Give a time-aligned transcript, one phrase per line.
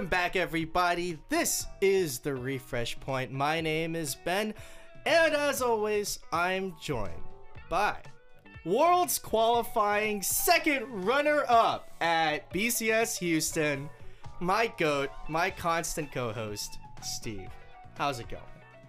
[0.00, 1.18] Welcome back, everybody.
[1.28, 3.32] This is the Refresh Point.
[3.32, 4.54] My name is Ben,
[5.04, 7.22] and as always, I'm joined
[7.68, 7.98] by
[8.64, 13.90] World's qualifying second runner up at BCS Houston,
[14.40, 17.50] my GOAT, my constant co host, Steve.
[17.98, 18.42] How's it going?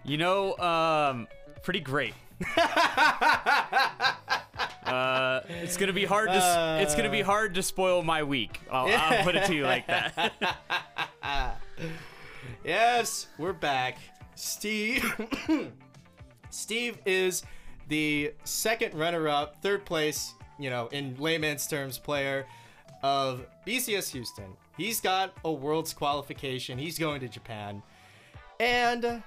[0.04, 1.28] You know, um,
[1.62, 2.14] pretty great.
[4.92, 8.60] uh, it's gonna be hard to s it's gonna be hard to spoil my week.
[8.70, 10.32] I'll, I'll put it to you like that.
[12.64, 13.98] Yes, we're back.
[14.36, 15.04] Steve
[16.50, 17.42] Steve is
[17.88, 22.46] the second runner-up, third place, you know, in layman's terms player
[23.02, 24.56] of BCS Houston.
[24.76, 26.78] He's got a world's qualification.
[26.78, 27.82] He's going to Japan.
[28.60, 29.22] And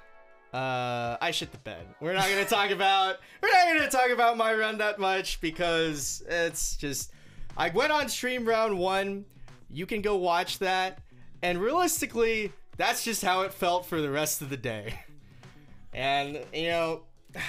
[0.56, 1.86] uh I shit the bed.
[2.00, 6.24] We're not to talk about we're not to talk about my run that much because
[6.28, 7.12] it's just
[7.58, 9.26] I went on stream round 1.
[9.70, 11.00] You can go watch that.
[11.42, 15.00] And realistically, that's just how it felt for the rest of the day.
[15.94, 17.02] And, you know,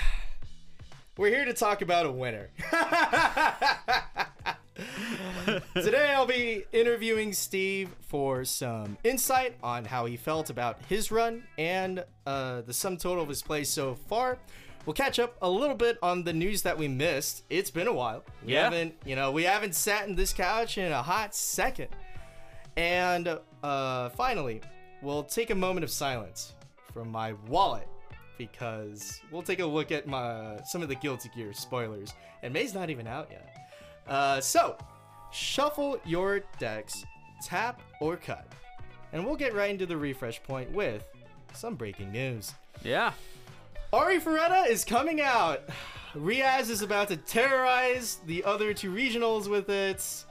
[1.17, 2.51] we're here to talk about a winner.
[5.75, 11.45] Today I'll be interviewing Steve for some insight on how he felt about his run
[11.57, 14.39] and uh, the sum total of his plays so far.
[14.85, 17.43] We'll catch up a little bit on the news that we missed.
[17.51, 18.25] It's been a while.
[18.45, 18.65] We Yeah.
[18.65, 21.89] haven't, you know, we haven't sat in this couch in a hot second.
[22.77, 24.61] And uh, finally,
[25.03, 26.55] we'll take a moment of silence
[26.93, 27.89] from my wallet
[28.39, 32.13] because we'll take a look at my some of the Guilty Gear spoilers.
[32.43, 33.56] And May's not even out yet.
[34.09, 34.77] Uh, so,
[35.33, 37.05] shuffle your decks,
[37.43, 38.47] tap or cut,
[39.13, 41.07] and we'll get right into the refresh point with
[41.53, 42.55] some breaking news.
[42.83, 43.13] Yeah.
[43.93, 45.63] Arifureta is coming out.
[46.15, 50.25] Riaz is about to terrorize the other two regionals with it.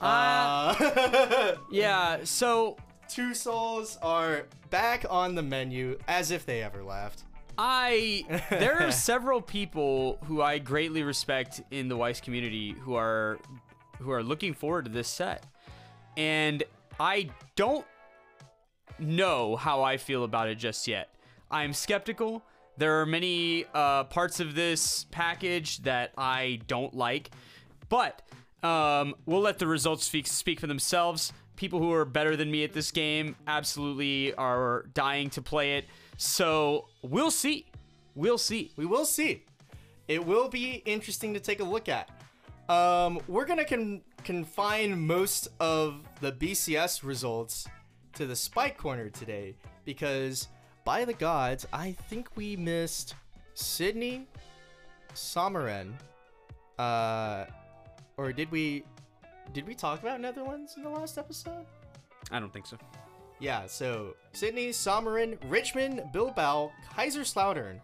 [0.00, 2.18] Uh, Yeah.
[2.24, 2.76] So
[3.08, 7.24] two souls are back on the menu as if they ever left.
[7.58, 13.38] I there are several people who I greatly respect in the Weiss community who are
[13.98, 15.44] who are looking forward to this set.
[16.16, 16.62] And
[16.98, 17.86] I don't
[18.98, 21.14] know how I feel about it just yet.
[21.50, 22.42] I'm skeptical.
[22.76, 27.30] There are many uh, parts of this package that I don't like,
[27.88, 28.22] but
[28.62, 31.32] um, we'll let the results speak speak for themselves.
[31.56, 35.84] People who are better than me at this game absolutely are dying to play it.
[36.20, 37.64] So we'll see.
[38.14, 38.72] We'll see.
[38.76, 39.46] We will see.
[40.06, 42.10] It will be interesting to take a look at.
[42.68, 47.66] Um, we're gonna con- confine most of the BCS results
[48.12, 50.48] to the Spike Corner today because,
[50.84, 53.14] by the gods, I think we missed
[53.54, 54.28] Sydney,
[55.14, 55.94] Someren,
[56.78, 57.46] uh,
[58.18, 58.84] or did we?
[59.54, 61.64] Did we talk about Netherlands in the last episode?
[62.30, 62.76] I don't think so.
[63.40, 67.80] Yeah, so Sydney, Someren, Richmond, Bilbao, Kaiserslautern,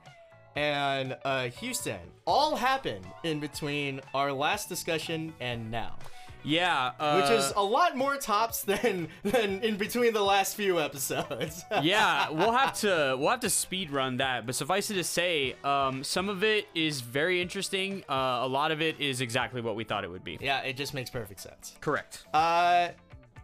[0.54, 5.96] and uh, Houston all happened in between our last discussion and now,
[6.44, 10.78] Yeah, uh, which is a lot more tops than than in between the last few
[10.80, 11.62] episodes.
[11.82, 14.44] yeah, we'll have to we'll have to speed run that.
[14.46, 18.04] But suffice it to say, um, some of it is very interesting.
[18.08, 20.38] Uh, a lot of it is exactly what we thought it would be.
[20.40, 21.76] yeah, it just makes perfect sense.
[21.80, 22.24] Correct.
[22.34, 22.88] Uh,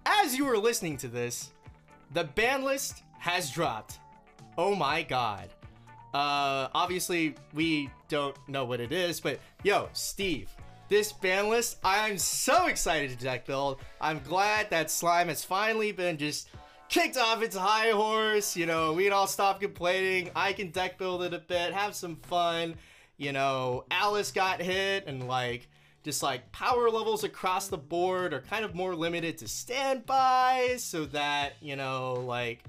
[0.05, 1.51] as you were listening to this,
[2.13, 3.99] the ban list has dropped.
[4.59, 5.49] Oh my god.
[6.13, 10.51] Uh, obviously we don't know what it is, but yo, Steve,
[10.89, 13.79] this ban list, I'm so excited to deck build.
[14.01, 16.51] I'm glad that slime has finally been just
[16.91, 18.55] kicked off its high horse.
[18.57, 20.31] You know, we can all stop complaining.
[20.37, 22.75] I can deck build it a bit, have some fun.
[23.17, 25.69] You know, Alice got hit and like
[26.03, 31.05] just like power levels across the board are kind of more limited to standby so
[31.07, 32.65] that, you know, like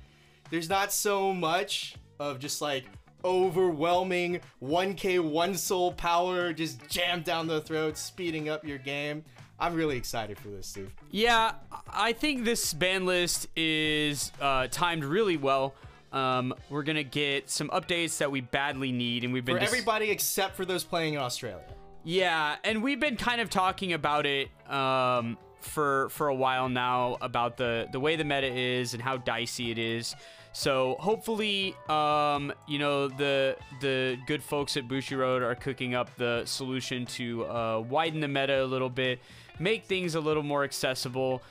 [0.49, 2.85] there's not so much of just like
[3.25, 9.23] overwhelming 1k 1 soul power just jammed down the throat speeding up your game.
[9.59, 10.93] I'm really excited for this, Steve.
[11.09, 11.53] Yeah,
[11.87, 15.73] I think this ban list is uh, timed really well.
[16.11, 20.11] Um, we're gonna get some updates that we badly need, and we've been For everybody
[20.11, 21.63] except for those playing in Australia.
[22.03, 27.17] Yeah, and we've been kind of talking about it um, for for a while now
[27.21, 30.15] about the the way the meta is and how dicey it is.
[30.51, 36.43] So hopefully, um, you know the the good folks at Bushiroad are cooking up the
[36.45, 39.19] solution to uh, widen the meta a little bit,
[39.59, 41.41] make things a little more accessible.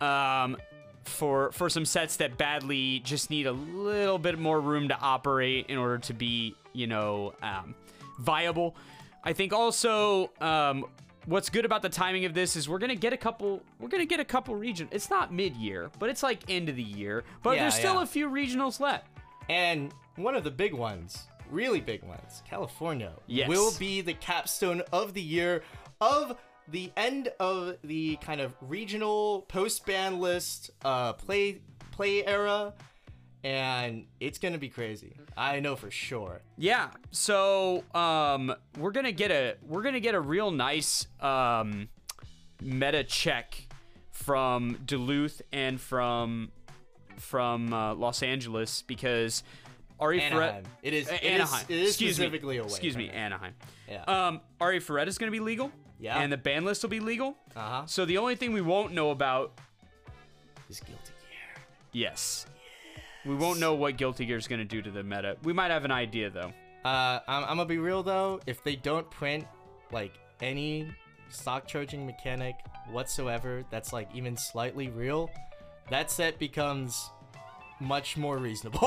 [0.00, 0.56] Um,
[1.04, 5.66] for for some sets that badly just need a little bit more room to operate
[5.68, 7.74] in order to be you know um,
[8.18, 8.74] viable.
[9.24, 10.86] I think also um,
[11.26, 13.62] what's good about the timing of this is we're gonna get a couple.
[13.78, 14.88] We're gonna get a couple region.
[14.90, 17.24] It's not mid-year, but it's like end of the year.
[17.42, 18.02] But Yeah, there's still yeah.
[18.02, 19.06] a few regionals left.
[19.48, 23.48] And one of the big ones, really big ones, California, Yes.
[23.48, 25.62] will be the capstone of the year
[26.00, 26.36] of
[26.68, 31.60] the end of the kind of regional post ban list uh, play
[31.92, 32.72] play era,
[33.44, 35.14] and it's gonna be crazy.
[35.36, 36.40] I know for sure.
[36.56, 36.88] Yeah.
[37.10, 41.88] So um, we're gonna get a we're gonna get a real nice um,
[42.62, 43.66] meta check
[44.10, 46.50] from Duluth and from
[47.16, 49.42] from uh, Los Angeles because
[50.00, 50.38] Ari Anaheim.
[50.64, 50.66] Ferret.
[50.82, 51.08] It is.
[51.08, 51.66] A- It is, Anaheim.
[51.68, 52.58] it is Excuse specifically me.
[52.60, 52.68] away.
[52.68, 53.08] Excuse me.
[53.10, 53.54] Anaheim.
[53.88, 54.04] Yeah.
[54.04, 55.72] Um, Ari Ferret is to be legal.
[56.00, 56.18] Yeah.
[56.20, 57.36] And the ban list will be legal.
[57.56, 57.82] Uh huh.
[57.86, 59.58] So the only thing we won't know about,
[60.70, 60.94] Is guilty
[61.28, 61.62] gear.
[61.92, 62.46] yes,
[63.28, 65.36] we won't know what Guilty Gear is going to do to the meta.
[65.42, 66.52] We might have an idea though.
[66.84, 68.40] Uh, I'm, I'm gonna be real though.
[68.46, 69.46] If they don't print
[69.92, 70.88] like any
[71.28, 72.54] stock charging mechanic
[72.90, 75.30] whatsoever, that's like even slightly real,
[75.90, 77.10] that set becomes
[77.80, 78.80] much more reasonable.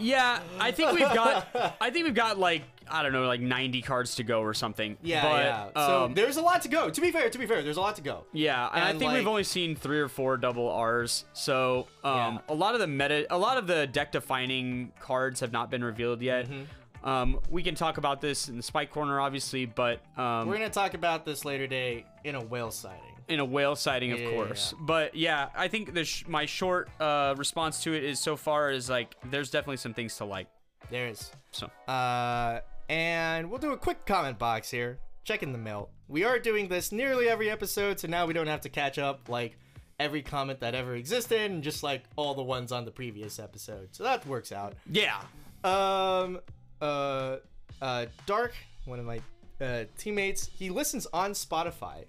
[0.00, 1.48] Yeah, I think we've got.
[1.80, 4.96] I think we've got like I don't know, like 90 cards to go or something.
[5.02, 5.44] yeah, but,
[5.76, 5.86] yeah.
[5.86, 6.90] So um, there's a lot to go.
[6.90, 8.24] To be fair, to be fair, there's a lot to go.
[8.32, 11.24] Yeah, and, I And, think we've only seen three or four double R's.
[11.32, 12.38] So um, Yeah.
[12.48, 15.82] a lot of the meta, a lot of the deck defining cards have not been
[15.82, 16.46] revealed yet.
[16.46, 17.08] Mm-hmm.
[17.08, 20.70] Um, we can talk about this in the spike corner, obviously, but um, We're gonna
[20.70, 23.00] talk about this later day in a whale sighting.
[23.28, 24.72] In a whale sighting, of Yeah, course.
[24.76, 24.84] yeah.
[24.86, 28.70] But yeah, I think the sh- my short uh, response to it is so far
[28.70, 30.46] is like there's definitely some things to like.
[30.90, 31.32] There is.
[31.50, 34.98] So Uh, and we'll do a quick comment box here.
[35.24, 35.90] Check in the mail.
[36.08, 39.28] We are doing this nearly every episode, so now we don't have to catch up
[39.28, 39.58] like
[39.98, 43.88] every comment that ever existed and just like all the ones on the previous episode.
[43.90, 44.74] So that works out.
[44.88, 45.20] yeah,
[45.64, 46.38] Um,
[46.80, 47.38] uh,
[47.82, 49.20] uh, Dark, one of my
[49.60, 52.04] uh, teammates, he listens on Spotify,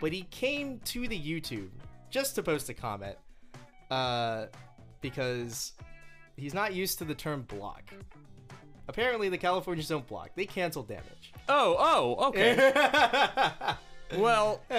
[0.00, 1.70] but he came to the YouTube
[2.10, 3.16] just to post a comment,
[3.90, 4.46] uh,
[5.00, 5.72] because
[6.36, 7.82] he's not used to the term block.
[8.88, 11.32] Apparently, the Californians don't block; they cancel damage.
[11.48, 12.72] Oh, oh, okay.
[14.16, 14.62] well,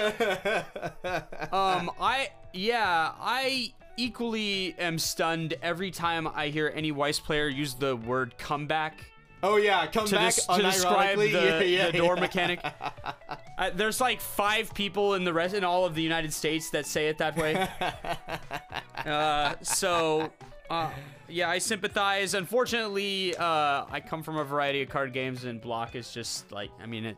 [1.52, 7.74] um, I yeah, I equally am stunned every time I hear any Weiss player use
[7.74, 9.04] the word comeback
[9.42, 12.20] oh yeah, come to, back des- to describe the, yeah, yeah, the door yeah.
[12.20, 12.60] mechanic.
[13.58, 16.86] Uh, there's like five people in the rest in all of the United States that
[16.86, 17.68] say it that way.
[19.04, 20.30] uh, so,
[20.70, 20.90] uh,
[21.28, 22.34] yeah, I sympathize.
[22.34, 26.70] Unfortunately, uh, I come from a variety of card games, and block is just like
[26.82, 27.16] I mean it.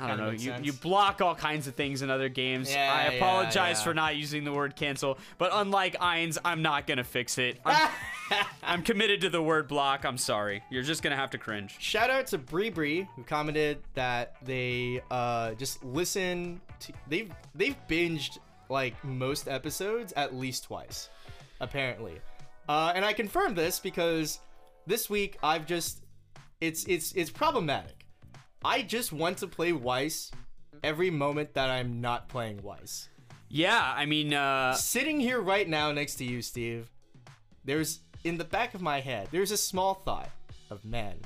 [0.00, 0.30] I don't know.
[0.30, 0.66] You, sense.
[0.66, 2.70] you block all kinds of things in other games.
[2.70, 3.84] Yeah, I apologize yeah.
[3.84, 7.60] for not using the word cancel, but unlike Eins, I'm not gonna fix it.
[7.64, 7.90] I'm,
[8.62, 10.04] I'm committed to the word block.
[10.04, 10.62] I'm sorry.
[10.70, 11.76] You're just gonna have to cringe.
[11.80, 17.76] Shout out to Bree Bree who commented that they uh just listen to they've they've
[17.88, 18.38] binged
[18.68, 21.08] like most episodes at least twice,
[21.60, 22.20] apparently.
[22.68, 24.40] Uh and I confirmed this because
[24.86, 26.04] this week I've just
[26.60, 28.03] it's it's it's problematic.
[28.64, 30.30] I just want to play Weiss
[30.82, 33.08] every moment that I'm not playing Weiss.
[33.50, 36.90] Yeah, I mean, uh, Sitting here right now next to you, Steve,
[37.64, 40.30] there's in the back of my head, there's a small thought
[40.70, 41.16] of man,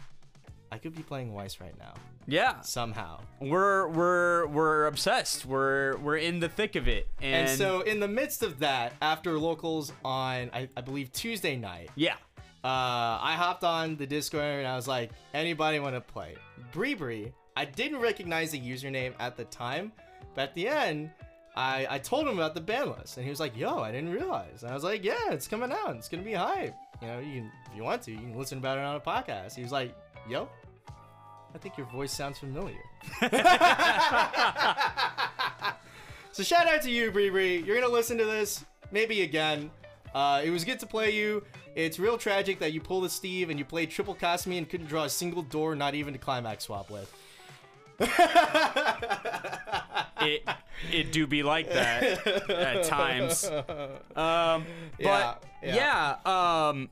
[0.73, 1.95] I could be playing Weiss right now.
[2.27, 3.21] yeah, somehow.
[3.41, 5.47] we're we're we're obsessed.
[5.47, 8.95] We're we're in the thick of it, and, And, so, in the midst of that,
[9.01, 12.17] after locals on, I, I believe Tuesday night, yeah,
[12.65, 16.35] uh, I hopped on the Discord and I was like, anybody want to play?
[16.73, 19.93] Bree I didn't recognize the username at the time,
[20.35, 21.11] but at the end,
[21.57, 24.13] I, I told him about the ban list, and he was like, yo, I didn't
[24.13, 24.63] realize.
[24.63, 25.97] And I was like, yeah, it's coming out.
[25.97, 26.77] It's going to be hype.
[27.03, 29.01] You know, you can, if you want to, you can listen about it on a
[29.01, 29.57] podcast.
[29.57, 29.93] He was like,
[30.29, 30.49] yo,
[31.55, 32.79] I think your voice sounds familiar.
[36.33, 37.63] so shout out to you, Bree Bree.
[37.63, 39.71] You're gonna listen to this maybe again.
[40.15, 41.43] Uh, it was good to play you.
[41.79, 44.89] It's real tragic that you pulled a Steve and you played triple Cosme and couldn't
[44.89, 47.15] draw a single door, not even to climax swap with.
[50.21, 50.43] it
[50.93, 53.45] it do be like that at times.
[53.45, 54.67] Um,
[55.01, 56.89] but Yeah, yeah, um,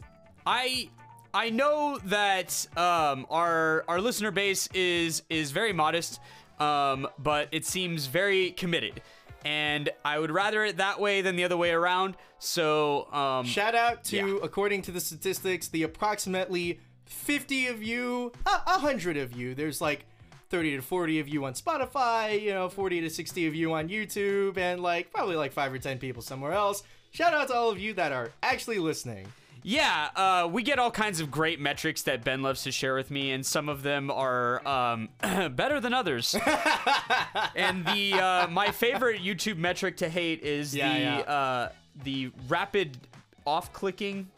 [0.47, 0.89] I
[1.35, 6.21] I know that um, our our listener base is is very modest,
[6.61, 9.03] um, but it seems very committed,
[9.47, 12.17] and I would rather it that way than the other way around.
[12.39, 14.39] So um, Shout out to, Yeah.
[14.43, 19.55] according to the statistics, the approximately 50 of you, a 100 of you.
[19.55, 20.05] There's like
[20.51, 23.89] 30 to 40 of you on Spotify, you know, 40 to 60 of you on
[23.89, 26.83] YouTube, and like probably like 5 or 10 people somewhere else.
[27.13, 29.27] Shout out to all of you that are actually listening.
[29.69, 33.11] Yeah, uh, we get all kinds of great metrics that Ben loves to share with
[33.11, 36.37] me, and some of them are um, better than others.
[37.57, 41.19] and the uh, my favorite YouTube metric to hate is Yeah, the yeah.
[41.19, 41.69] Uh,
[42.05, 42.97] the rapid
[43.45, 44.29] off clicking,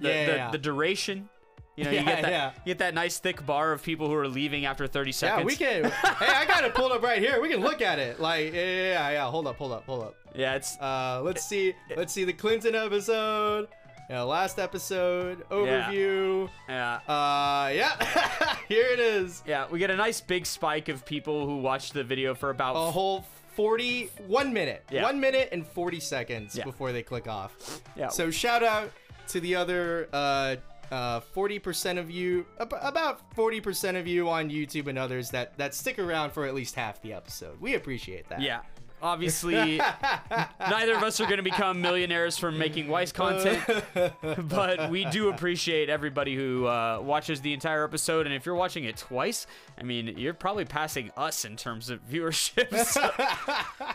[0.00, 0.50] the, Yeah, the, yeah.
[0.52, 1.28] the duration.
[1.76, 2.52] You know, you get that yeah.
[2.64, 5.40] you get that nice thick bar of people who are leaving after 30 seconds.
[5.60, 5.90] Yeah, we can.
[6.18, 7.42] hey, I got it pulled up right here.
[7.42, 8.20] We can look at it.
[8.20, 9.10] Like, yeah, yeah, yeah.
[9.10, 9.24] yeah.
[9.26, 10.14] Hold up, hold up, hold up.
[10.34, 11.74] Yeah, it's Uh, let's see.
[11.94, 13.68] Let's see the Clinton episode.
[14.12, 16.46] Yeah, last episode overview.
[16.68, 16.96] yeah.
[17.08, 18.56] Uh, yeah.
[18.68, 19.42] here it is.
[19.46, 22.76] Yeah, we get a nice big spike of people who watch the video for about
[22.76, 25.04] A whole 40, one minute, Yeah.
[25.04, 26.64] one minute and 40 seconds Yeah.
[26.64, 27.80] before they click off.
[27.96, 28.08] Yeah.
[28.08, 28.90] So shout out
[29.28, 30.56] to the other uh,
[30.90, 35.98] uh, 40% of you, about 40% of you on YouTube and others that that stick
[35.98, 37.58] around for at least half the episode.
[37.62, 38.42] We appreciate that.
[38.42, 38.60] Yeah.
[39.02, 39.78] Obviously,
[40.60, 43.60] neither of us are going to become millionaires from making Weiss content,
[44.48, 48.26] but we do appreciate everybody who uh, watches the entire episode.
[48.26, 49.46] And if you're watching it twice,
[49.78, 52.72] I mean, you're probably passing us in terms of viewership.
[52.84, 53.10] so-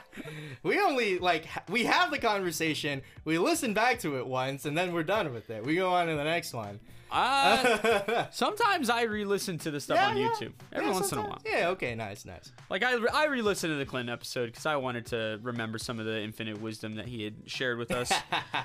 [0.63, 4.91] We only like we have the conversation, we listen back to it once, and then
[4.91, 5.63] we're done with it.
[5.63, 6.79] We go on to the next one.
[7.11, 11.31] Uh, sometimes I re-listen to the stuff on YouTube every Yeah, once in a while.
[11.39, 12.51] sometimes- Yeah, okay, nice, nice.
[12.69, 16.05] Like I, I re-listened to the Clinton episode because I wanted to remember some of
[16.05, 18.11] the infinite wisdom that he had shared with us.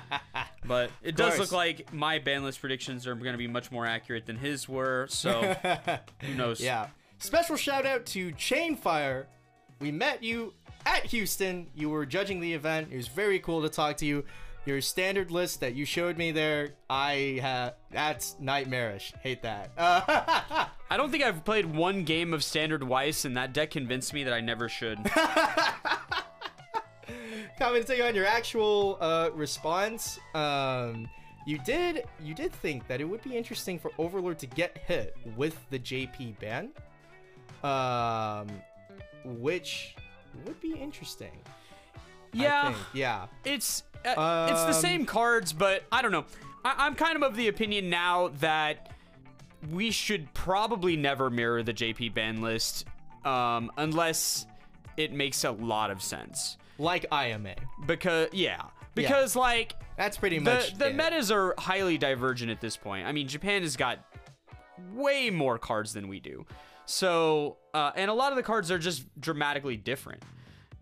[0.65, 1.39] but it does course.
[1.39, 4.67] look like my ban list predictions are going to be much more accurate than his
[4.67, 5.07] were.
[5.09, 5.55] So
[6.21, 6.61] who knows?
[6.61, 6.87] Yeah.
[7.19, 9.25] Special shout out to Chainfire.
[9.79, 10.53] We met you
[10.85, 11.67] at Houston.
[11.75, 12.89] You were judging the event.
[12.91, 14.25] It was very cool to talk to you.
[14.65, 19.13] Your standard list that you showed me there, I have that's nightmarish.
[19.21, 19.71] Hate that.
[19.77, 24.13] Uh, I don't think I've played one game of standard Weiss, and that deck convinced
[24.13, 24.99] me that I never should.
[27.63, 31.09] commenting on your actual uh, response, um,
[31.45, 35.15] you did you did think that it would be interesting for Overlord to get hit
[35.35, 36.71] with the JP ban,
[37.63, 38.47] um,
[39.23, 39.95] which
[40.45, 41.31] would be interesting.
[42.33, 43.27] Yeah, yeah.
[43.45, 46.25] it's uh, it's the Um, same cards, but I don't know.
[46.65, 48.91] I, I'm kind of of the opinion now that
[49.71, 52.85] we should probably never mirror the JP ban list,
[53.23, 54.45] um, unless
[54.97, 56.57] it makes a lot of sense.
[56.77, 57.55] Like IMA.
[57.85, 58.61] Because yeah,
[58.95, 60.95] because like That's pretty the much the it.
[60.95, 63.07] metas are highly divergent at this point.
[63.07, 63.99] I mean, Japan has got
[64.93, 66.45] way more cards than we do.
[66.85, 70.21] So, uh, and a lot of the cards are just dramatically different.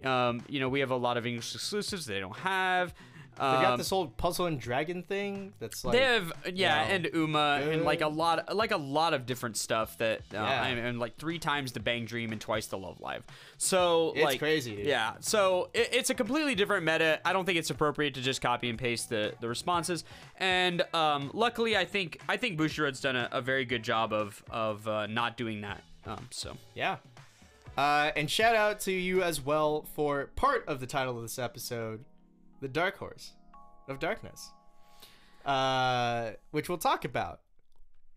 [0.06, 2.94] Um, you know, we have a lot of English exclusives they don't have.
[3.36, 5.54] They got Um, this old puzzle and dragon thing.
[5.60, 8.16] That's like they have yeah, you know, and Uma and like a good.
[8.16, 10.66] lot, like a lot of different stuff that, uh, Yeah.
[10.66, 13.24] and, and like three times the Bang Dream and twice the Love Live.
[13.58, 14.86] So It's like crazy, dude.
[14.86, 17.20] Yeah, so it, it's a completely different meta.
[17.26, 20.04] I don't think it's appropriate to just copy and paste the the responses.
[20.38, 24.44] And um, luckily, I think I think Bushiroad's done a, a very good job of
[24.52, 25.82] of uh, not doing that.
[26.06, 26.98] Um, so Yeah.
[27.78, 31.40] Uh, and shout out to you as well for part of the title of this
[31.40, 32.04] episode,
[32.60, 33.34] The Dark Horse
[33.88, 34.52] of Darkness,
[35.46, 37.40] uh, which we'll talk about,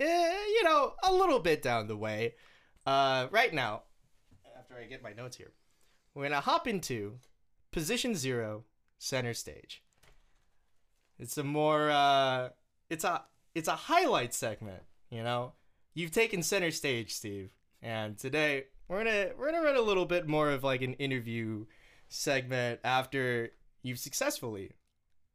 [0.00, 2.34] eh, you know, a little bit down the way.
[2.84, 3.82] Uh, right now,
[4.58, 5.52] after I get my notes here,
[6.14, 7.18] we're going to hop into
[7.70, 8.64] position zero,
[8.98, 9.82] center stage.
[11.18, 12.48] It's a more, uh,
[12.90, 13.22] it's a,
[13.54, 15.52] it's a highlight segment, you know?
[15.94, 17.50] You've taken center stage, Steve.
[17.80, 21.66] And today we're gonna we're gonna run a little bit more of like an interview
[22.08, 23.50] segment after
[23.82, 24.72] you've successfully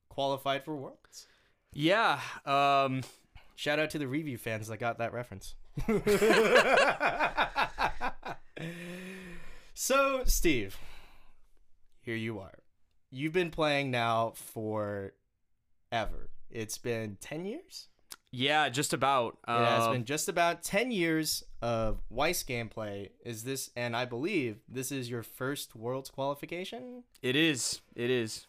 [0.10, 1.28] qualified for Worlds.
[1.74, 3.04] yeah, um,
[3.60, 5.56] Shout out to the Revue fans that got that reference.
[9.74, 10.78] so, Steve,
[12.00, 12.60] here you are.
[13.12, 15.12] You've been playing now for
[15.92, 16.30] ever.
[16.50, 17.89] It's been 10 years?
[18.32, 19.38] Yeah, just about.
[19.48, 23.10] It has Uh, been just about 10 years of Weiss gameplay.
[23.26, 27.04] Is this, and I believe this is your first Worlds qualification?
[27.22, 27.82] It is.
[27.96, 28.48] It is.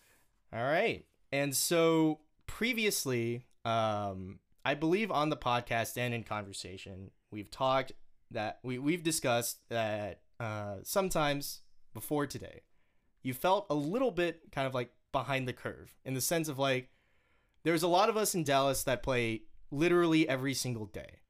[0.52, 1.06] All right.
[1.32, 7.92] And so previously, um, I believe on the podcast and in conversation, we've talked
[8.30, 11.62] that we, we've discussed that uh, sometimes
[11.94, 12.60] before today,
[13.22, 16.58] you felt a little bit kind of like behind the curve in the sense of
[16.58, 16.90] like,
[17.64, 21.20] there's a lot of us in Dallas that play literally every single day,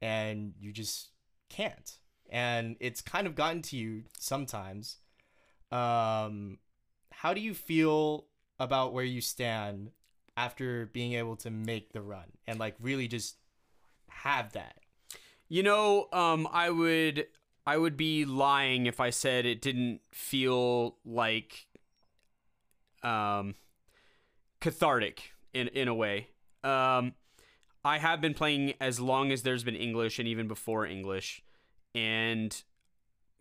[0.00, 1.10] and you just
[1.48, 1.98] can't.
[2.30, 4.96] And it's kind of gotten to you sometimes.
[5.70, 6.58] Um,
[7.12, 8.26] how do you feel
[8.58, 9.90] about where you stand
[10.36, 13.36] after being able to make the run and like really just
[14.08, 14.76] have that?
[15.48, 17.26] You know, um, I would
[17.66, 21.66] I would be lying if I said it didn't feel like
[23.02, 23.54] um,
[24.60, 26.28] cathartic in in a way.
[26.62, 27.12] Um,
[27.84, 31.42] I have been playing as long as there's been English and even before English.
[31.94, 32.62] And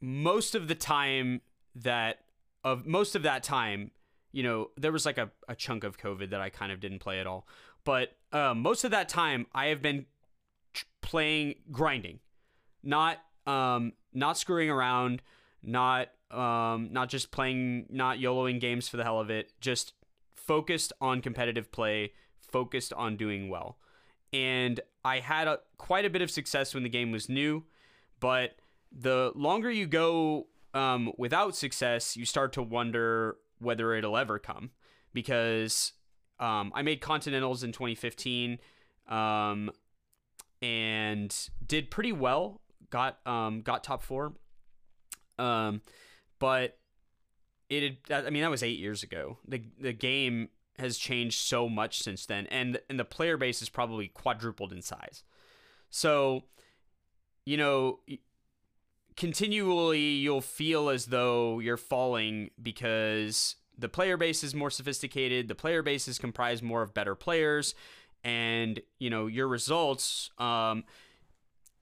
[0.02, 1.42] most of the time
[1.76, 2.20] that
[2.64, 3.92] of most of that time,
[4.32, 7.00] you know, there was like a, a chunk of COVID that I kind of didn't
[7.00, 7.48] play at all.
[7.86, 10.06] But um, most of that time I have been
[11.02, 12.20] playing grinding,
[12.84, 15.22] not um, not screwing around,
[15.62, 19.94] not um, not just playing, not YOLOing games for the hell of it, just
[20.36, 23.78] focused on competitive play, focused on doing well.
[24.34, 27.64] And I had a, quite a bit of success when the game was new,
[28.20, 28.56] but
[28.92, 34.72] the longer you go um, without success, you start to wonder whether it'll ever come.
[35.14, 35.94] Because
[36.40, 38.58] um, I made Continentals in 2015
[39.08, 39.70] um,
[40.62, 42.62] and did pretty well.
[42.90, 44.34] Got um, got top four.
[45.38, 45.82] Um,
[46.40, 46.78] but
[47.70, 49.38] it had, I mean that was eight years ago.
[49.48, 50.50] The the game
[50.80, 54.82] has changed so much since then, and and the player base is probably quadrupled in
[54.82, 55.24] size.
[55.90, 56.44] So,
[57.46, 58.00] you know,
[59.16, 65.48] continually you'll feel as though you're falling because the player base is more sophisticated.
[65.48, 67.76] The player base is comprised more of better players,
[68.24, 70.32] and you know your results.
[70.38, 70.84] Um,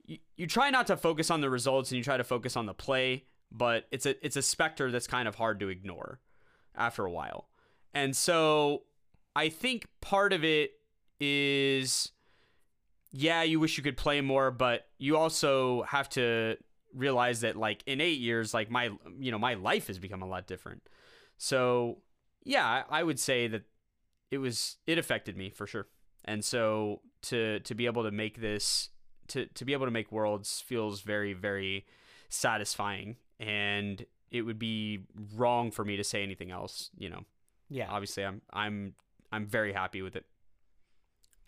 [0.05, 2.65] you, you try not to focus on the results and you try to focus on
[2.65, 6.19] the play but it's a it's a specter that's kind of hard to ignore
[6.75, 7.47] after a while.
[7.93, 8.83] And so
[9.35, 10.71] I think part of it
[11.19, 12.11] is
[13.13, 16.57] yeah, you wish you could play more, but you also have to
[16.93, 20.27] realize that like in 8 years like my you know, my life has become a
[20.27, 20.83] lot different.
[21.37, 21.99] So,
[22.43, 23.63] yeah, I would say that
[24.29, 25.87] it was it affected me for sure.
[26.25, 28.89] And so to to be able to make this
[29.29, 31.85] to to be able to make worlds feels very very
[32.29, 34.99] satisfying and it would be
[35.35, 36.89] wrong for me to say anything else.
[36.97, 37.25] You know.
[37.71, 37.89] Yeah.
[37.89, 38.93] Obviously, I'm I'm
[39.31, 40.25] I'm very happy with it.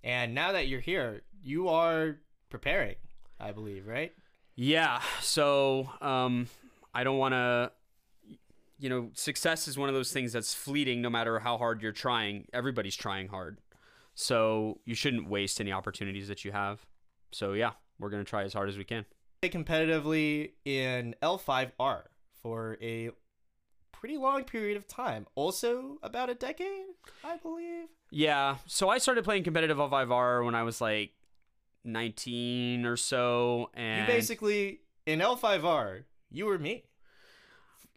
[0.03, 2.18] And now that you're here, you are
[2.50, 2.96] preparing,
[3.39, 4.12] I believe, right?
[4.56, 5.01] Yeah.
[5.22, 6.48] So um,
[6.94, 7.72] I don't want to.
[8.80, 11.02] You know, success is one of those things that's fleeting.
[11.02, 13.60] No matter how hard you're trying, everybody's trying hard.
[14.15, 16.86] So you shouldn't waste any opportunities that you have.
[17.32, 19.06] So yeah, we're gonna try as hard as we can
[19.50, 22.04] competitively in L5R
[22.41, 23.12] for a
[23.93, 25.25] pretty long period of time.
[25.36, 26.88] Also, about a decade,
[27.23, 27.88] I believe.
[28.12, 28.58] Yeah.
[28.65, 31.12] So I started playing competitive L5R when I was like
[31.86, 33.69] 19 or so.
[33.73, 36.84] And you basically, in L5R, you were me.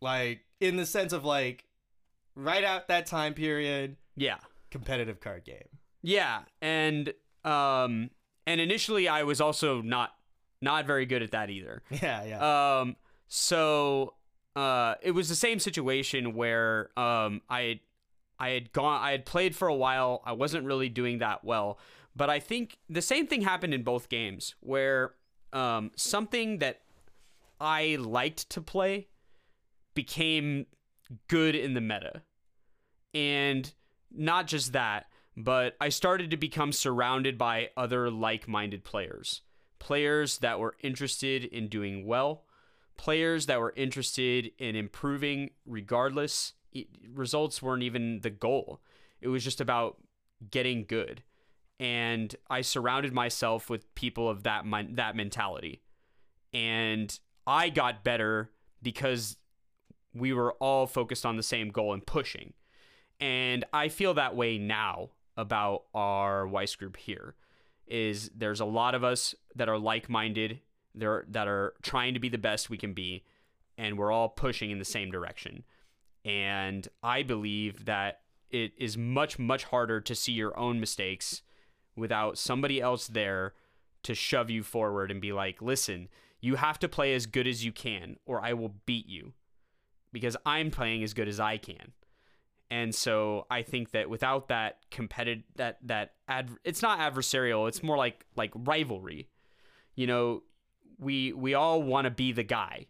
[0.00, 1.64] Like, in the sense of like,
[2.34, 3.96] right out that time period.
[4.16, 4.36] Yeah.
[4.70, 5.68] Competitive card game.
[6.02, 6.42] Yeah.
[6.62, 7.12] And,
[7.44, 8.10] um,
[8.46, 10.12] and initially I was also not
[10.62, 11.82] not very good at that either.
[11.90, 12.78] Yeah, yeah.
[12.80, 12.96] Um,
[13.28, 14.14] so
[14.56, 17.80] uh, it was the same situation where um, I
[18.38, 20.22] I had gone, I had played for a while.
[20.24, 21.78] I wasn't really doing that well,
[22.16, 25.14] but I think the same thing happened in both games where
[25.52, 26.80] um, something that
[27.60, 29.08] I liked to play
[29.94, 30.66] became
[31.28, 32.22] good in the meta,
[33.14, 33.72] and
[34.10, 39.42] not just that, but I started to become surrounded by other like-minded players
[39.78, 42.45] players that were interested in doing well,
[42.96, 46.54] players that were interested in improving regardless.
[47.12, 48.80] Results weren't even the goal,
[49.20, 49.96] it was just about
[50.50, 51.22] getting good.
[51.78, 55.82] And I surrounded myself with people of that that mentality.
[56.52, 58.50] And I got better
[58.82, 59.36] because
[60.14, 62.54] we were all focused on the same goal and pushing.
[63.20, 67.34] And I feel that way now about our Weiss group here
[67.86, 70.60] is there's a lot of us that are like-minded
[70.96, 73.24] there that are trying to be the best we can be
[73.78, 75.62] and we're all pushing in the same direction
[76.24, 81.42] and i believe that it is much much harder to see your own mistakes
[81.94, 83.54] without somebody else there
[84.02, 86.08] to shove you forward and be like listen
[86.40, 89.32] you have to play as good as you can or i will beat you
[90.12, 91.92] because i'm playing as good as i can
[92.70, 97.82] and so I think that without that competitive that that ad it's not adversarial, it's
[97.82, 99.28] more like like rivalry.
[99.94, 100.42] You know,
[100.98, 102.86] we we all want to be the guy.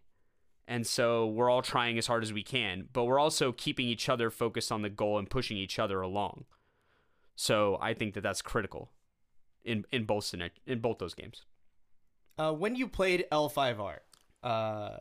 [0.69, 4.09] And so we're all trying as hard as we can, but we're also keeping each
[4.09, 6.45] other focused on the goal and pushing each other along.
[7.37, 8.90] So I think that that's critical
[9.64, 10.35] in in both
[10.66, 11.42] in both those games.
[12.38, 13.99] Uh, when you played L5R,
[14.42, 14.97] uh,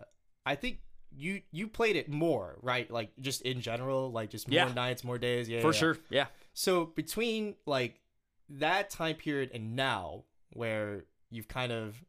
[0.46, 0.80] I think
[1.18, 2.90] you you played it more, right?
[2.90, 4.74] Like just in general, like just more yeah.
[4.74, 5.50] nights, more days.
[5.50, 5.80] Yeah, for yeah.
[5.80, 5.98] sure.
[6.10, 6.26] Yeah.
[6.54, 8.02] So between like
[8.50, 12.04] that time period and now, where you've kind of,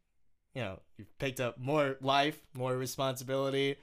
[0.57, 3.77] you know, you've picked up more life, more responsibility.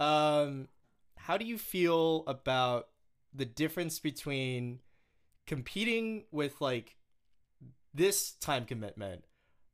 [0.00, 0.66] Um,
[1.14, 2.88] how do you feel about
[3.32, 4.80] the difference between
[5.46, 6.96] competing with like
[7.94, 9.22] this time commitment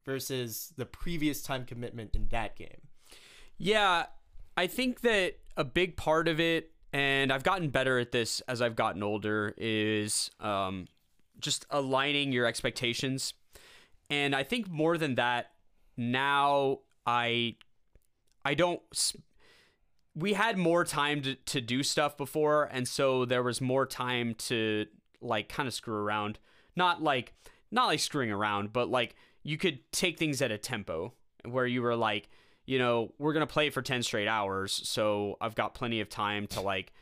[0.05, 2.83] versus the previous time commitment in that game?
[3.57, 4.05] Yeah,
[4.59, 8.61] I think that a big part of it, and I've gotten better at this as
[8.61, 10.87] I've gotten older, is um,
[11.40, 13.33] just aligning your expectations.
[14.11, 15.53] And I think more than that,
[15.96, 17.56] now I
[18.44, 18.80] I don't.
[20.14, 24.35] We had more time to, to do stuff before, and so there was more time
[24.35, 24.87] to
[25.20, 26.38] like kind of screw around.
[26.74, 27.35] Not like
[27.70, 31.12] not like screwing around, but like you could take things at a tempo
[31.44, 32.28] where you were like,
[32.66, 36.09] you know, we're gonna play it for ten straight hours, so I've got plenty of
[36.09, 36.92] time to like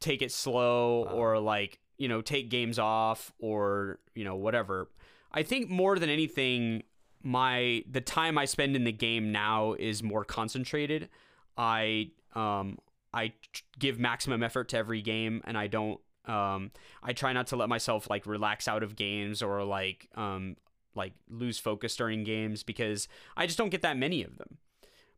[0.00, 4.88] take it slow or like you know take games off or you know whatever.
[5.32, 6.82] I think more than anything,
[7.22, 11.08] my the time I spend in the game now is more concentrated.
[11.56, 12.78] I um
[13.12, 13.32] I
[13.78, 16.70] give maximum effort to every game, and I don't um
[17.02, 20.56] I try not to let myself like relax out of games or like um
[20.94, 24.58] like lose focus during games because I just don't get that many of them.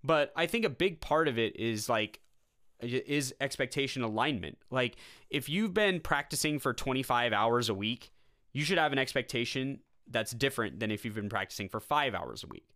[0.05, 2.21] But I think a big part of it is like
[2.81, 4.59] is expectation alignment.
[4.71, 4.97] Like
[5.31, 8.11] if you've been practicing for 25 hours a week,
[8.53, 9.81] you should have an expectation
[10.13, 12.69] that's different than if you've been practicing for 5 hours a week.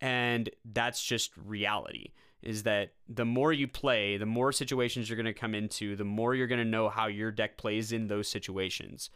[0.00, 5.26] And that's just reality is that the more you play, the more situations you're going
[5.26, 8.28] to come into, the more you're going to know how your deck plays in those
[8.28, 9.10] situations.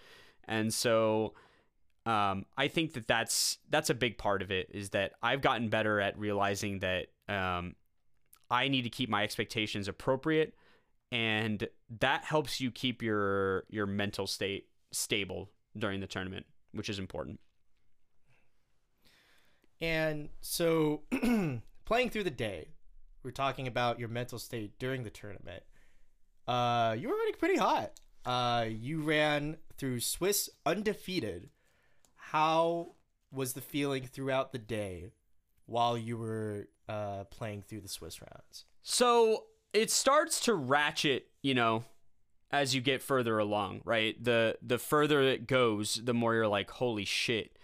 [0.47, 1.33] And so
[2.07, 5.69] um, I think that that's that's a big part of it is that I've gotten
[5.69, 7.77] better at realizing that um,
[8.51, 10.55] I need to keep my expectations appropriate,
[11.11, 11.67] and
[12.01, 17.41] that helps you keep your your mental state stable during the tournament, which is important.
[19.81, 21.03] And so,
[21.85, 22.69] playing through the day,
[23.23, 25.63] we're talking about your mental state during the tournament.
[26.47, 27.93] Uh, you were running pretty hot.
[28.25, 31.51] Uh, you ran through Swiss undefeated.
[32.17, 32.93] How
[33.33, 35.13] was the feeling throughout the day
[35.67, 38.65] while you were uh, playing through the Swiss rounds?
[38.83, 41.85] So it starts to ratchet, you know,
[42.55, 44.23] as you get further along, right?
[44.23, 47.59] The the further it goes, the more you're like, holy shit,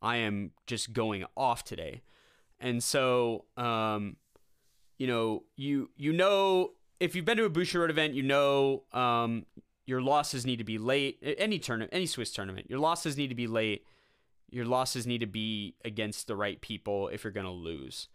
[0.00, 2.02] I am just going off today.
[2.60, 4.16] And so, um,
[4.98, 9.46] you know, you you know if you've been to a Bushiroad event, you know um,
[9.86, 11.18] your losses need to be late.
[11.22, 13.84] Any tournament, any Swiss tournament, your losses need to be late.
[14.50, 18.08] Your losses need to be against the right people if you're gonna lose.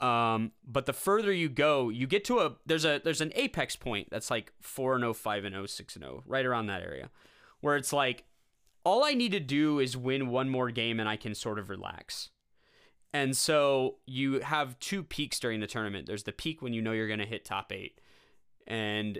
[0.00, 3.74] Um, but the further you go, you get to a there's a there's an apex
[3.74, 6.82] point that's like 4 and 0, 5 and 0, 6 and 0, right around that
[6.82, 7.10] area.
[7.60, 8.24] Where it's like
[8.84, 11.68] all I need to do is win one more game and I can sort of
[11.68, 12.30] relax.
[13.12, 16.06] And so you have two peaks during the tournament.
[16.06, 18.00] There's the peak when you know you're going to hit top 8
[18.66, 19.18] and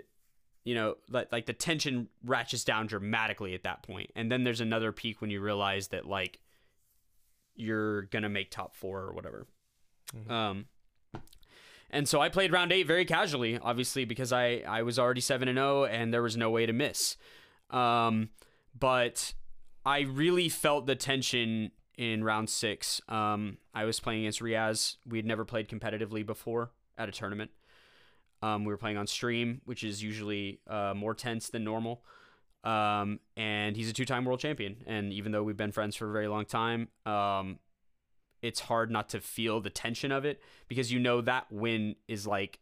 [0.63, 4.11] you know like, like the tension ratchets down dramatically at that point.
[4.15, 6.39] And then there's another peak when you realize that like
[7.55, 9.45] you're going to make top 4 or whatever.
[10.15, 10.31] Mm-hmm.
[10.31, 10.65] Um,
[11.91, 15.47] and so I played round eight very casually, obviously because I I was already seven
[15.47, 17.17] and zero, oh and there was no way to miss.
[17.69, 18.29] Um,
[18.77, 19.33] but
[19.85, 23.01] I really felt the tension in round six.
[23.09, 24.97] Um, I was playing against Riaz.
[25.05, 27.51] We had never played competitively before at a tournament.
[28.41, 32.03] Um, we were playing on stream, which is usually uh, more tense than normal.
[32.63, 34.77] Um, and he's a two-time world champion.
[34.85, 37.59] And even though we've been friends for a very long time, um,
[38.41, 42.25] it's hard not to feel the tension of it because you know that win is
[42.25, 42.59] like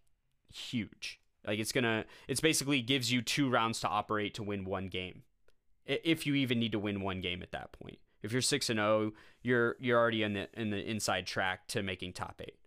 [0.53, 1.19] huge.
[1.45, 5.23] Like it's gonna, it's basically gives you two rounds to operate to win one game,
[5.85, 7.99] if you even need to win one game at that point.
[8.21, 11.67] If you're six and zero, oh, you're you're already in the in the inside track
[11.69, 12.57] to making top eight.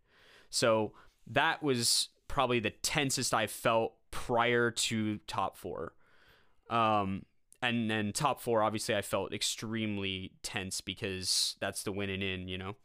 [0.49, 0.93] So
[1.27, 5.95] that was probably the tensest I felt prior to top four.
[6.71, 7.25] Um,
[7.63, 12.49] and then top four, obviously, I felt extremely tense because that's the win and in,
[12.49, 12.77] you know.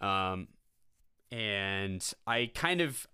[0.00, 0.48] Um,
[1.30, 3.06] and I kind of,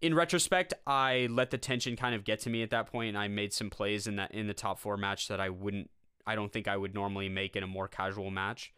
[0.00, 3.18] in retrospect, I let the tension kind of get to me at that point, and
[3.18, 5.90] I made some plays in that in the top four match that I wouldn't,
[6.26, 8.72] I don't think I would normally make in a more casual match.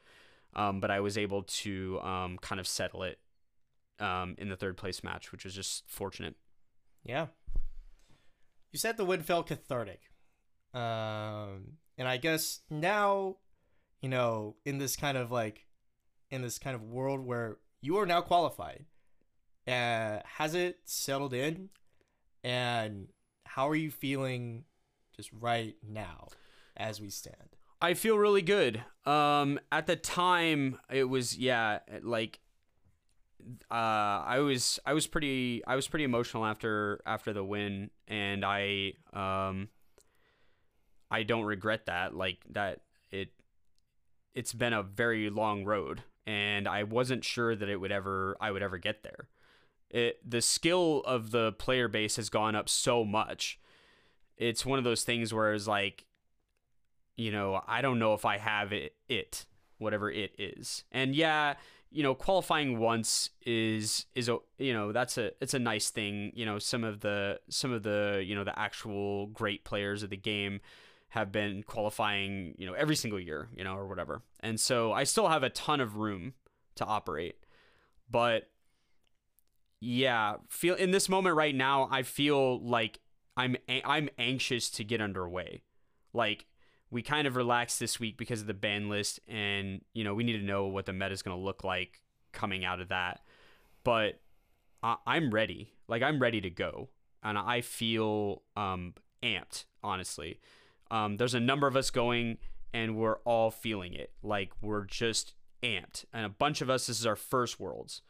[0.54, 3.18] Um, but I was able to um, kind of settle it
[3.98, 6.34] um, in the third place match, which was just fortunate.
[7.04, 7.28] Yeah.
[8.70, 10.00] You said the win felt cathartic.
[10.74, 13.36] Um, and I guess now,
[14.00, 15.66] you know, in this kind of like
[16.32, 18.86] in this kind of world where you are now qualified.
[19.68, 21.68] Uh, has it settled in?
[22.42, 23.08] And
[23.44, 24.64] how are you feeling
[25.14, 26.28] just right now
[26.76, 27.56] as we stand?
[27.80, 28.82] I feel really good.
[29.04, 32.40] Um, at the time, it was yeah, like
[33.70, 38.44] uh, I was I was pretty I was pretty emotional after after the win, and
[38.44, 39.68] I um
[41.10, 42.16] I don't regret that.
[42.16, 43.30] Like that it
[44.34, 48.50] it's been a very long road and I wasn't sure that it would ever I
[48.50, 49.28] would ever get there.
[49.90, 53.60] It, the skill of the player base has gone up so much.
[54.38, 56.06] It's one of those things where it's like
[57.16, 59.46] you know, I don't know if I have it it
[59.78, 60.84] whatever it is.
[60.92, 61.54] And yeah,
[61.90, 66.32] you know, qualifying once is is a you know that's a it's a nice thing.
[66.34, 70.10] You know, some of the some of the you know the actual great players of
[70.10, 70.60] the game
[71.12, 75.04] have been qualifying you know every single year you know or whatever, and so I
[75.04, 76.34] still have a ton of room
[76.76, 77.36] to operate,
[78.10, 78.48] but
[79.80, 83.00] yeah, feel in this moment right now I feel like
[83.36, 85.62] I'm I'm anxious to get underway,
[86.12, 86.46] like
[86.90, 90.24] we kind of relaxed this week because of the ban list, and you know we
[90.24, 92.00] need to know what the meta is going to look like
[92.32, 93.20] coming out of that.
[93.84, 94.20] But
[94.82, 95.72] I- I'm ready.
[95.88, 96.88] Like I'm ready to go,
[97.22, 99.64] and I feel um, amped.
[99.82, 100.38] Honestly,
[100.92, 102.36] um, there's a number of us going,
[102.72, 104.12] and we're all feeling it.
[104.22, 106.86] Like we're just amped, and a bunch of us.
[106.86, 108.02] This is our first worlds,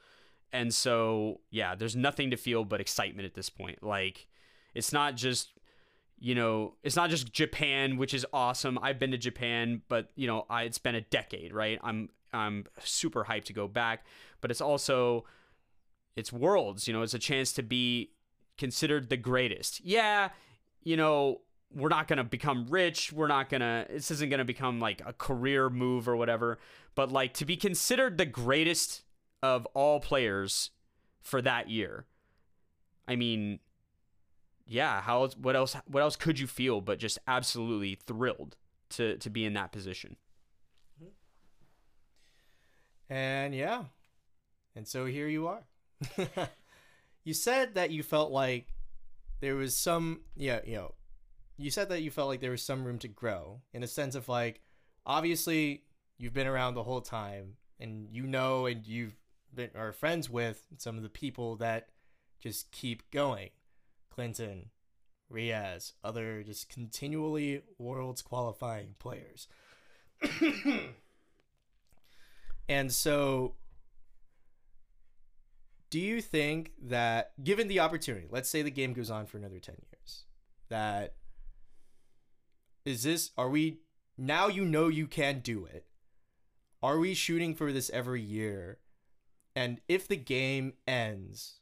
[0.53, 3.83] and so yeah, there's nothing to feel but excitement at this point.
[3.83, 4.27] Like
[4.75, 5.53] it's not just
[6.19, 8.79] you know, it's not just Japan, which is awesome.
[8.81, 11.79] I've been to Japan, but you know, I, it's been a decade, right?
[11.83, 14.07] I'm I'm super hyped to go back,
[14.41, 15.25] but it's also
[16.17, 18.11] it's worlds, you know, it's a chance to be
[18.59, 19.85] considered the greatest.
[19.85, 20.31] Yeah,
[20.83, 21.41] you know,
[21.75, 24.81] we're not going to become rich, we're not going to this isn't going to become
[24.81, 26.59] like a career move or whatever,
[26.95, 29.03] but like to be considered the greatest
[29.43, 30.71] of all players
[31.21, 32.07] for that year.
[33.09, 33.59] I mean,
[34.67, 38.57] yeah, how what else what else could you feel but just absolutely thrilled
[38.91, 40.17] to to be in that position.
[41.03, 41.11] Mm-hmm.
[43.13, 43.85] And yeah.
[44.75, 45.65] And so here you are.
[47.25, 48.69] you said that you felt like
[49.41, 50.95] there was some yeah, you know,
[51.57, 54.15] you said that you felt like there was some room to grow in a sense
[54.15, 54.61] of like
[55.07, 55.85] obviously
[56.19, 59.17] you've been around the whole time and you know and you've
[59.55, 61.89] been are friends with some of the people that
[62.41, 63.51] just keep going
[64.13, 64.71] Clinton,
[65.33, 69.49] Riaz, other just continually worlds qualifying players.
[72.69, 73.55] and so
[75.89, 79.59] do you think that given the opportunity, let's say the game goes on for another
[79.59, 80.25] 10 years,
[80.69, 81.15] that
[82.85, 83.79] is this are we
[84.19, 85.87] now you know you can do it.
[86.83, 88.79] Are we shooting for this every year?
[89.55, 91.61] And if the game ends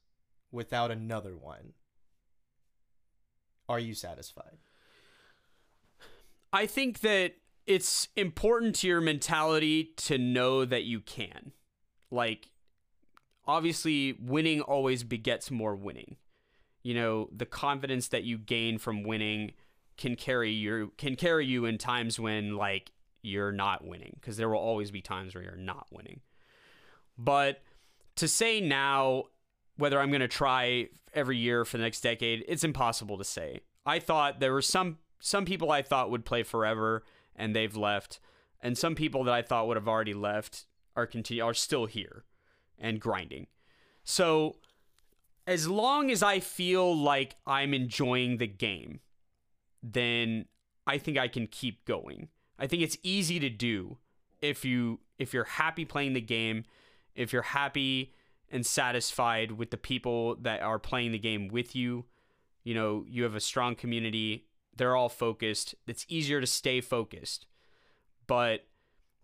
[0.51, 1.75] without another one,
[3.69, 4.59] are you satisfied?
[6.53, 7.35] I think that
[7.67, 11.53] it's important to your mentality to know that you can.
[12.11, 12.49] Like,
[13.47, 16.17] obviously, winning always begets more winning.
[16.83, 19.53] You know, the confidence that you gain from winning
[20.01, 22.91] can carry you can carry you in times when like
[23.23, 26.21] you're not winning because there will always be times where you're not winning.
[27.19, 27.63] But
[28.17, 29.25] to say now
[29.77, 33.61] whether I'm going to try every year for the next decade, it's impossible to say.
[33.85, 37.05] I thought there were some some people I thought would play forever
[37.37, 38.21] and they've left,
[38.61, 40.65] and some people that I thought would have already left
[40.97, 42.25] are continue are still here
[42.79, 43.47] and grinding.
[44.03, 44.57] So
[45.47, 49.01] as long as I feel like I'm enjoying the game,
[49.83, 50.47] then
[50.87, 52.29] I think I can keep going.
[52.59, 53.99] I think it's easy to do
[54.41, 56.65] if you if you're happy playing the game,
[57.15, 58.15] if you're happy
[58.51, 62.05] and satisfied with the people that are playing the game with you.
[62.65, 65.75] You know, you have a strong community, they're all focused.
[65.87, 67.47] It's easier to stay focused.
[68.27, 68.67] But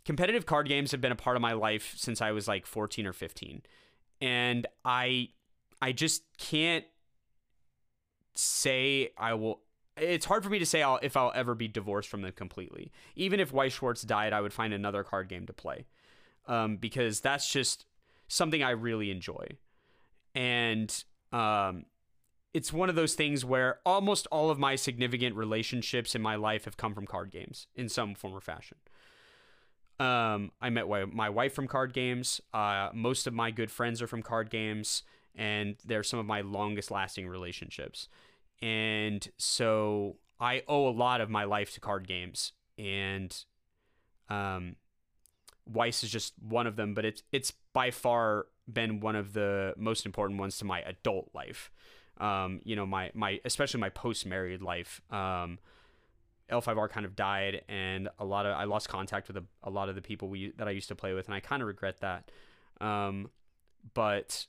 [0.04, 3.06] competitive card games have been a part of my life since I was like 14
[3.06, 3.62] or 15.
[4.20, 5.30] And I
[5.82, 6.84] I just can't
[8.34, 9.60] say I will
[9.96, 12.92] it's hard for me to say I'll, if I'll ever be divorced from them completely.
[13.14, 15.86] Even if Weiss Schwarz died, I would find another card game to play.
[16.46, 17.86] Um, because that's just
[18.28, 19.46] something I really enjoy.
[20.34, 21.86] And um,
[22.54, 26.64] it's one of those things where almost all of my significant relationships in my life
[26.64, 28.78] have come from card games in some form or fashion.
[29.98, 32.40] Um, I met my wife from card games.
[32.52, 35.02] Uh, most of my good friends are from card games,
[35.34, 38.08] and they're some of my longest lasting relationships.
[38.62, 43.36] And so I owe a lot of my life to card games, and
[44.28, 44.76] um,
[45.66, 49.74] Weiss is just one of them, but it's it's by far been one of the
[49.76, 51.70] most important ones to my adult life.
[52.18, 55.00] Um, you know, my my especially my post married life.
[55.10, 55.58] Um,
[56.50, 59.88] L5R kind of died, and a lot of I lost contact with a, a lot
[59.88, 62.00] of the people we that I used to play with, and I kind of regret
[62.00, 62.30] that.
[62.80, 63.30] Um,
[63.94, 64.46] but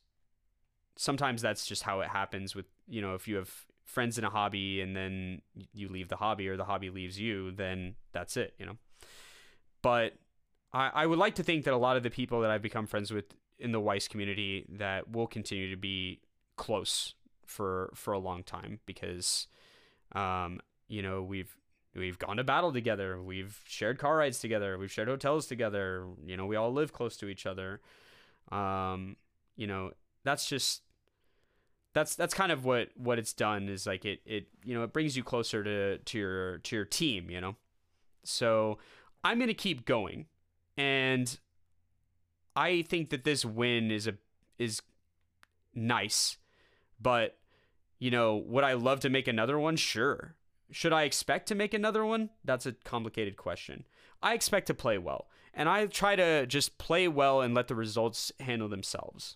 [0.96, 2.56] sometimes that's just how it happens.
[2.56, 5.41] With you know, if you have friends in a hobby and then
[5.73, 8.54] you leave the hobby, or the hobby leaves you, then that's it.
[8.60, 8.78] You know.
[9.82, 10.13] But
[10.71, 12.86] I, I would like to think that a lot of the people that I've become
[12.86, 13.26] friends with
[13.58, 16.19] in the Weiss community that will continue to be
[16.58, 19.47] close for for a long time because
[20.13, 21.56] um you know we've
[21.95, 26.36] we've gone to battle together we've shared car rides together we've shared hotels together you
[26.36, 27.80] know we all live close to each other
[28.52, 29.15] um
[29.56, 29.91] you know
[30.23, 30.82] that's just
[31.97, 34.93] that's that's kind of what what it's done is like it it you know it
[34.93, 37.55] brings you closer to to your to your team you know?
[38.23, 38.77] So
[39.23, 40.27] i'm going to keep going.
[40.77, 41.38] And
[42.55, 44.13] i think that this win is a
[44.60, 44.81] is
[45.73, 46.38] nice
[46.99, 47.38] but
[47.99, 49.75] you know would i love to make another one?
[49.75, 50.36] Sure.
[50.71, 52.29] Should i expect to make another one?
[52.45, 53.86] That's a complicated question.
[54.21, 57.75] I expect to play well and i try to just play well and let the
[57.75, 59.36] results handle themselves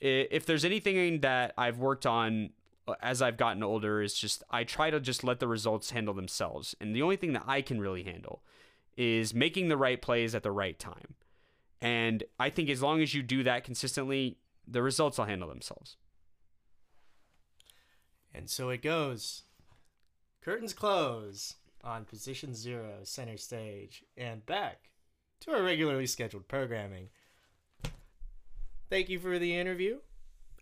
[0.00, 2.50] if there's anything that I've worked on
[2.88, 6.14] uh, as I've gotten older is just I try to just let the results handle
[6.14, 6.74] themselves.
[6.80, 8.42] And the only thing that I can really handle
[8.96, 11.14] is making the right plays at the right time.
[11.80, 15.96] And I think as long as you do that consistently, the results will handle themselves.
[18.34, 19.42] And so it goes.
[20.42, 24.90] Curtains close on position zero, center stage, and back
[25.40, 27.08] to our regularly scheduled programming.
[28.88, 29.98] Thank you for the interview.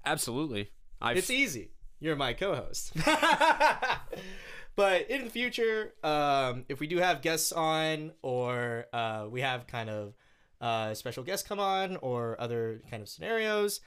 [0.05, 0.71] Absolutely.
[1.01, 1.71] I've, It's easy.
[2.01, 2.93] You're my co-host.
[4.77, 9.67] but in the future, um, if we do have guests on, or uh, we have
[9.67, 10.15] kind of
[10.61, 13.81] uh, special guests come on, or other kind of scenarios,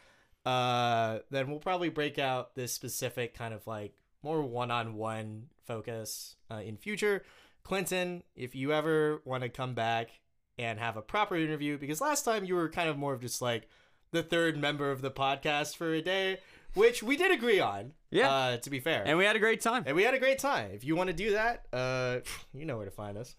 [0.45, 6.61] uh, then we'll probably break out this specific kind of like more one-on-one focus uh,
[6.63, 7.23] in future.
[7.63, 10.09] Clinton, if you ever want to come back
[10.57, 13.41] and have a proper interview, because last time you were kind of more of just
[13.41, 13.67] like
[14.11, 16.39] the third member of the podcast for a day,
[16.73, 17.93] which we did agree on.
[18.09, 18.29] Yeah.
[18.29, 19.03] Uh, to be fair.
[19.05, 19.83] and we had a great time.
[19.85, 20.71] And we had a great time.
[20.73, 22.19] If you want to do that, uh,
[22.53, 23.35] you know where to find us.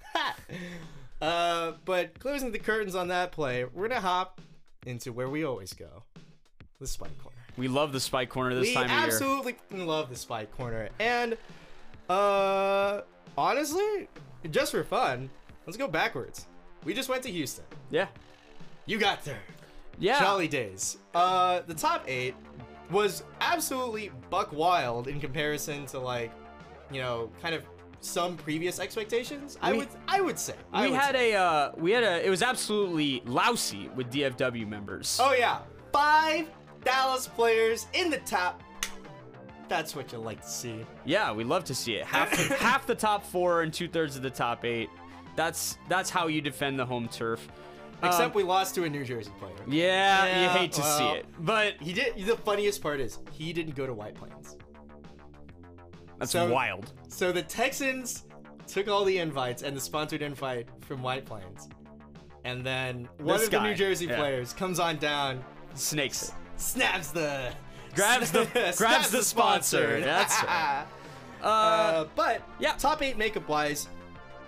[1.22, 4.40] uh, but closing the curtains on that play, we're gonna hop
[4.86, 6.04] into where we always go,
[6.80, 7.36] the spike corner.
[7.56, 9.00] We love the spike corner this we time of year.
[9.00, 11.36] absolutely love the spike corner, and
[12.08, 13.02] uh,
[13.36, 14.08] honestly,
[14.50, 15.30] just for fun,
[15.66, 16.46] let's go backwards.
[16.84, 17.64] We just went to Houston.
[17.90, 18.06] Yeah.
[18.86, 19.40] You got there.
[19.98, 20.20] Yeah.
[20.20, 20.98] Jolly days.
[21.14, 22.34] Uh, the top eight
[22.90, 26.32] was absolutely buck wild in comparison to like,
[26.90, 27.64] you know, kind of
[28.00, 29.58] some previous expectations.
[29.60, 30.54] I would, I would say.
[30.72, 31.32] We would had say.
[31.32, 35.18] a uh, we had a it was absolutely lousy with DFW members.
[35.20, 35.60] Oh yeah,
[35.92, 36.48] five
[36.84, 38.62] Dallas players in the top.
[39.68, 40.86] That's what you like to see.
[41.04, 42.06] Yeah, we love to see it.
[42.06, 44.88] Half half the top four and two thirds of the top eight.
[45.36, 47.48] That's that's how you defend the home turf.
[48.02, 49.52] Except Um, we lost to a New Jersey player.
[49.66, 52.14] yeah, you hate to see it, but He did.
[52.26, 54.56] The funniest part is he didn't go to White Plains.
[56.18, 56.92] that's So- wild.
[57.08, 58.24] So the Texans
[58.66, 61.68] took all the invites and the sponsored invite from White Plains.
[62.44, 64.16] And then one This of the New Jersey yeah.
[64.16, 67.52] players comes on down, Snakes snaps the
[67.94, 70.00] grabs the snaps grabs the sponsor.
[70.00, 70.84] That's right.
[71.42, 72.72] uh, Uh, but yeah.
[72.72, 73.88] top eight makeup wise,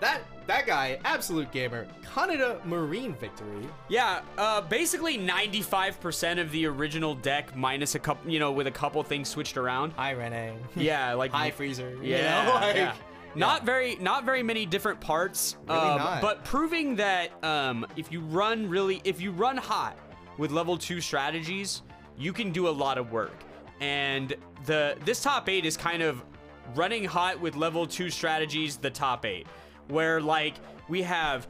[0.01, 3.68] that that guy, absolute gamer, Kanata Marine victory.
[3.88, 8.70] yeah, uh, basically 95% of the original deck minus a couple, you know, with a
[8.70, 9.92] couple things switched around.
[9.92, 10.57] Hi Rene.
[10.76, 11.90] Yeah, like Hi Freezer.
[12.03, 12.94] you Yeah, know, like- yeah.
[13.37, 15.57] Not very, not very many different parts.
[15.68, 16.20] Really um, not.
[16.20, 19.96] But proving that um, if you run really, if you run hot
[20.37, 21.83] with level two strategies,
[22.18, 23.44] you can do a lot of work.
[23.81, 24.35] And
[24.66, 26.24] the this top eight is kind of
[26.74, 28.76] running hot with level two strategies.
[28.79, 29.46] The top eight,
[29.90, 30.55] where like
[30.88, 31.46] we have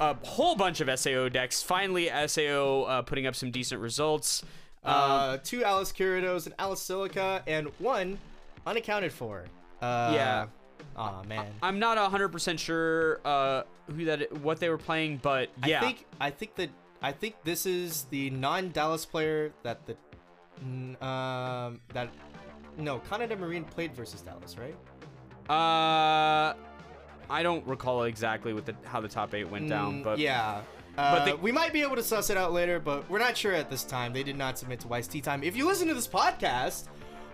[0.00, 1.62] a whole bunch of Sao decks.
[1.62, 4.42] Finally, Sao uh, putting up some decent results.
[4.84, 8.18] Um, Uh, two Alice Kiritos and Alice Silica, and one
[8.66, 9.44] unaccounted for.
[9.80, 10.46] Uh, Yeah.
[10.96, 11.52] Aw, man.
[11.62, 13.62] I'm not 100% sure uh,
[13.94, 15.78] who that what they were playing, but yeah.
[15.78, 16.70] I think I think that
[17.02, 19.96] I think this is the non-Dallas player that the
[21.04, 22.08] um that
[22.78, 24.74] no Kanata Marine played versus Dallas, right?
[25.50, 26.54] uh
[27.28, 30.60] I don't recall exactly what the how the top 8 went down, Mm, but yeah.
[30.94, 33.36] but Uh, they- we might be able to suss it out later, but we're not
[33.36, 34.12] sure at this time.
[34.12, 35.42] They did not submit to Weiss Tea Time.
[35.42, 36.86] If you listen to this podcast,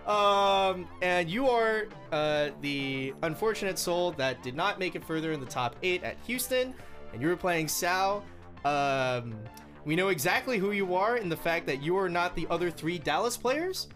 [0.07, 5.39] um, and you are uh, the unfortunate soul that did not make it further in
[5.39, 6.73] the top eight at Houston,
[7.13, 8.23] and you were playing Sal,
[8.65, 9.33] um,
[9.85, 12.69] we know exactly who you are in the fact that you are not the other
[12.71, 13.87] three Dallas players.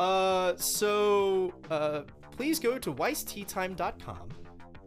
[0.00, 2.02] Uh, so uh,
[2.36, 4.28] please go to weissteatime.com.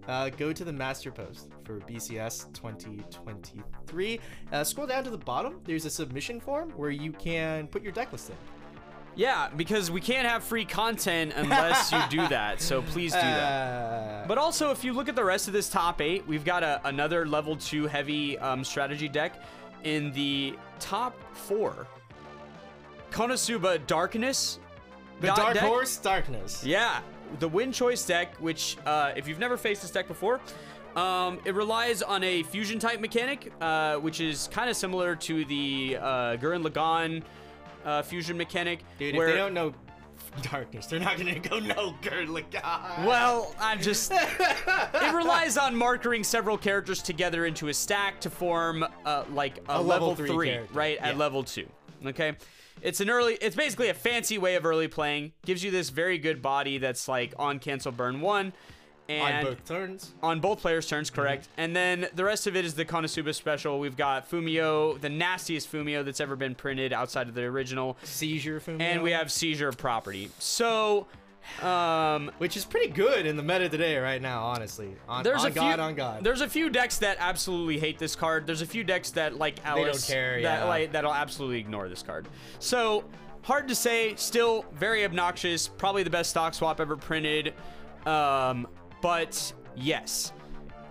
[0.08, 4.20] Uh, go to the master post for BCS 2023.
[4.51, 5.60] Uh, scroll down to the bottom.
[5.66, 8.36] There's a submission form where you can put your deck list in.
[9.16, 12.62] Yeah, because we can't have free content unless you do that.
[12.62, 14.24] So please do that.
[14.24, 16.62] Uh, But also, if you look at the rest of this top eight, we've got
[16.64, 19.41] a, another level two heavy um, strategy deck
[19.84, 21.88] in the top four.
[23.12, 24.60] Konosuba Darkness.
[25.20, 25.64] the Dark deck.
[25.64, 26.64] Horse Darkness.
[26.64, 26.99] Yeah,
[27.39, 30.39] the Win Choice deck, which, uh, if you've never faced this deck before,
[30.95, 35.45] um, it relies on a fusion type mechanic, uh, which is kind of similar to
[35.45, 37.23] the uh, Gurren Lagann
[37.86, 38.84] uh, fusion mechanic.
[38.97, 39.73] Dude, where, if they don't know
[40.51, 42.28] Darkness, they're not gonna go no Gurren
[43.05, 44.11] Well, I'm just.
[44.15, 49.78] it relies on markering several characters together into a stack to form uh, like a,
[49.78, 50.97] A level, level three three, right?
[50.99, 51.67] At level two.
[52.05, 52.36] Okay.
[52.82, 53.36] It's an early.
[53.41, 55.34] It's basically a fancy way of early playing.
[55.45, 58.53] Gives you this very good body that's like on cancel burn one,
[59.09, 60.13] And on both turns.
[60.21, 61.43] on both players' turns, correct.
[61.45, 61.61] Mm-hmm.
[61.61, 63.80] And then the rest of it is the Konosuba special.
[63.80, 68.59] We've got Fumio, the nastiest Fumio that's ever been printed outside of the original, Seizure
[68.59, 68.82] Fumio.
[68.82, 70.30] and we have Seizure of Property.
[70.39, 71.07] So,
[71.61, 74.95] um, which is pretty good in the meta today right now, honestly.
[75.07, 76.23] On, there's on a God, few, on God.
[76.23, 78.45] There's a few decks that absolutely hate this card.
[78.45, 80.65] There's a few decks that like don't Alice care, that yeah.
[80.65, 82.27] like that'll absolutely ignore this card.
[82.59, 83.05] So
[83.41, 84.15] hard to say.
[84.15, 85.67] Still very obnoxious.
[85.67, 87.53] Probably the best stock swap ever printed.
[88.05, 88.67] Um,
[89.01, 90.33] but yes.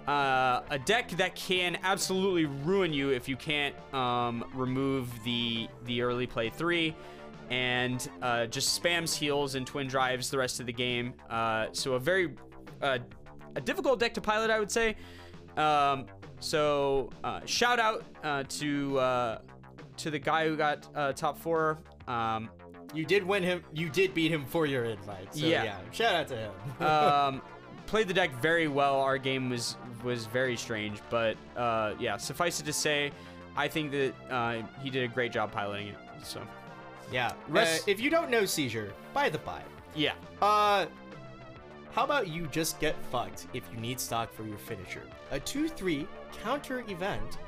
[0.06, 6.00] Uh, a deck that can absolutely ruin you if you can't um, remove the the
[6.00, 6.94] early play three,
[7.50, 11.14] and uh, just spams heals and twin drives the rest of the game.
[11.30, 12.34] Uh, so a very
[12.82, 12.98] uh,
[13.54, 14.96] a difficult deck to pilot, I would say.
[15.56, 16.06] Um,
[16.40, 19.38] so uh, shout out uh, to uh,
[19.98, 21.78] to the guy who got uh, top four.
[22.06, 22.50] Um,
[22.94, 23.62] you did win him.
[23.72, 25.34] You did beat him for your invite.
[25.34, 25.64] So Yeah.
[25.64, 25.78] yeah.
[25.92, 26.52] Shout out to him.
[26.86, 27.42] um,
[27.86, 29.00] played the deck very well.
[29.00, 32.16] Our game was was very strange, but uh, yeah.
[32.16, 33.10] Suffice it to say,
[33.56, 35.96] I think that uh, he did a great job piloting it.
[36.22, 36.40] So
[37.12, 37.32] yeah.
[37.48, 39.62] Rest- Uh, if you don't know Seizure, by the by,
[39.94, 40.86] yeah, uh,
[41.92, 45.02] how about you just get fucked if you need stock for your finisher?
[45.30, 46.06] A 2-3
[46.42, 47.38] counter event.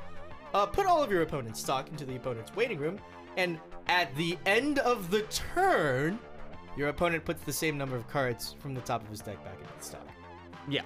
[0.53, 2.99] Uh, put all of your opponent's stock into the opponent's waiting room,
[3.37, 6.17] and at the end of the turn,
[6.75, 9.59] your opponent puts the same number of cards from the top of his deck back
[9.61, 10.07] into the stock.
[10.67, 10.81] yeah.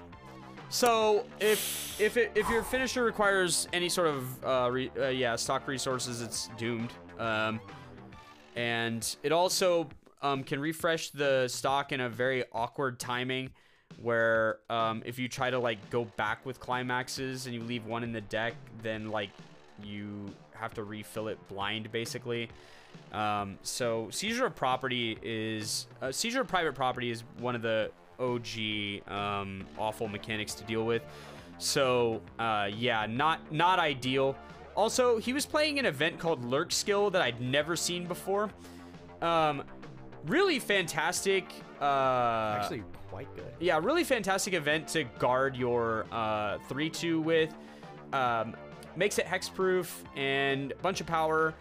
[0.70, 5.36] So if if it, if your finisher requires any sort of uh, re, uh, yeah
[5.36, 6.90] stock resources, it's doomed.
[7.18, 7.60] Um,
[8.56, 9.88] and it also
[10.22, 13.50] um, can refresh the stock in a very awkward timing
[14.00, 18.02] where um, if you try to like go back with climaxes and you leave one
[18.02, 19.30] in the deck then like
[19.82, 22.48] you have to refill it blind basically.
[23.12, 27.90] Um, so seizure of property is uh, seizure of private property is one of the
[28.18, 28.46] og
[29.12, 31.02] um, awful mechanics to deal with.
[31.58, 34.36] So uh, yeah not not ideal
[34.76, 38.50] also he was playing an event called lurk skill that i'd never seen before
[39.22, 39.62] um,
[40.26, 41.44] really fantastic
[41.80, 43.52] uh, Actually, quite good.
[43.60, 47.54] yeah, really fantastic event to guard your uh, 3-2 with.
[48.12, 48.54] Um,
[48.96, 51.52] makes it hexproof and a bunch of power.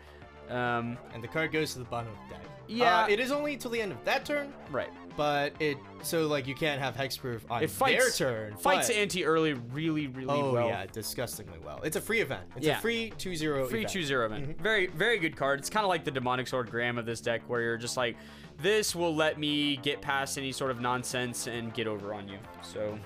[0.50, 2.44] Um, And the card goes to the bottom of the deck.
[2.68, 3.04] Yeah.
[3.04, 4.92] Uh, it is only till the end of that turn, right.
[5.16, 8.58] But it so like you can't have hexproof on It fights their turn.
[8.58, 10.68] fights but- anti-early really really Oh well.
[10.68, 11.80] yeah, disgustingly well.
[11.84, 12.44] It's a free event.
[12.56, 12.78] It's Yeah.
[12.78, 13.94] a free 2-0 Free event.
[13.94, 14.60] 2 0 event.
[14.62, 15.60] Very, very good card.
[15.60, 18.18] It's kind of like the Demonic Sword gram of this deck, where you're just like,
[18.62, 22.38] this will let me get past any sort of nonsense and get over on you.
[22.62, 22.98] So,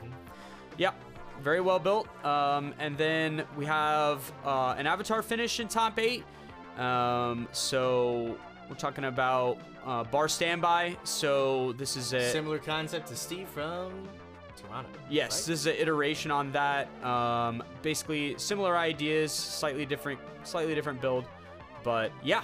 [0.78, 0.92] yeah,
[1.42, 2.08] very well built.
[2.26, 6.24] Um, and then we have uh, an Avatar finish in top eight.
[6.78, 8.38] Um, so,
[8.70, 10.98] we're talking about uh, Bar Standby.
[11.04, 12.32] So, this is a.
[12.32, 13.92] Similar concept to Steve from
[14.58, 14.90] Toronto.
[15.10, 15.48] Yes, right?
[15.48, 16.88] this is an iteration on that.
[17.04, 21.26] Um, basically similar ideas, slightly different, slightly different build,
[21.84, 22.44] but yeah,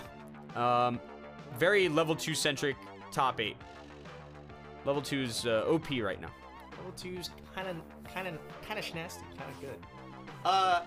[0.56, 1.00] um,
[1.58, 2.76] very level two centric
[3.12, 3.58] top eight.
[4.86, 6.32] Level two's uh, OP right now.
[6.78, 7.78] Level two's kind of,
[8.14, 9.80] kind of, kind of nasty, kind of good.
[10.46, 10.82] Uh,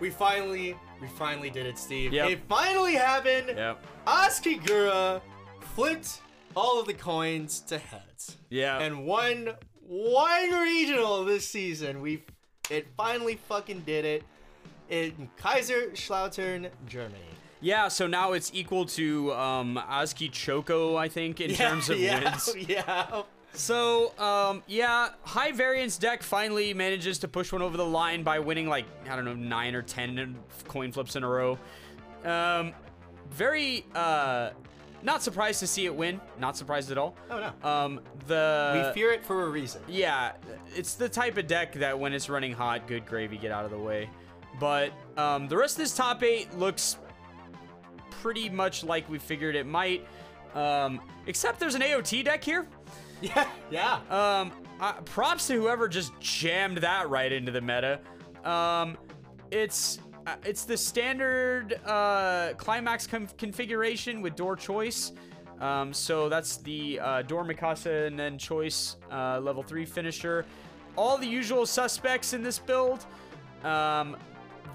[0.00, 2.12] we finally, we finally did it, Steve.
[2.12, 2.30] Yep.
[2.30, 3.48] It finally happened.
[3.56, 3.84] Yep.
[4.06, 5.20] Askigura
[5.74, 6.20] flipped
[6.54, 8.36] all of the coins to heads.
[8.50, 8.78] Yeah.
[8.80, 9.50] and won
[9.86, 12.00] one regional this season.
[12.00, 12.22] We
[12.70, 14.24] it finally fucking did it
[14.88, 17.14] in Kaiserslautern, Germany.
[17.60, 17.88] yeah.
[17.88, 22.54] So now it's equal to um, Aski Choco, I think, in terms of yeah, wins.
[22.68, 23.22] Yeah.
[23.56, 28.38] So, um, yeah, high variance deck finally manages to push one over the line by
[28.38, 30.36] winning like I don't know nine or ten
[30.68, 31.58] coin flips in a row.
[32.24, 32.72] Um,
[33.30, 34.50] very uh,
[35.02, 36.20] not surprised to see it win.
[36.38, 37.16] Not surprised at all.
[37.30, 37.68] Oh no.
[37.68, 39.80] Um, the we fear it for a reason.
[39.88, 40.32] yeah,
[40.74, 43.70] it's the type of deck that when it's running hot, good gravy, get out of
[43.70, 44.10] the way.
[44.60, 46.98] But um, the rest of this top eight looks
[48.10, 50.06] pretty much like we figured it might.
[50.54, 52.66] Um, except there's an AOT deck here.
[53.22, 54.00] Yeah, yeah.
[54.10, 57.98] Um, uh, props to whoever just jammed that right into the meta.
[58.44, 58.98] Um,
[59.50, 65.12] it's uh, it's the standard uh, climax configuration with door choice.
[65.60, 70.44] Um, so that's the uh, door Mikasa and then choice uh, level three finisher.
[70.96, 73.06] All the usual suspects in this build.
[73.64, 74.16] Um,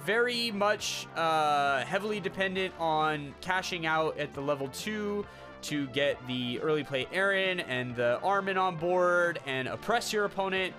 [0.05, 5.25] very much uh, heavily dependent on cashing out at the level two
[5.63, 10.73] to get the early play Eren and the Armin on board and oppress your opponent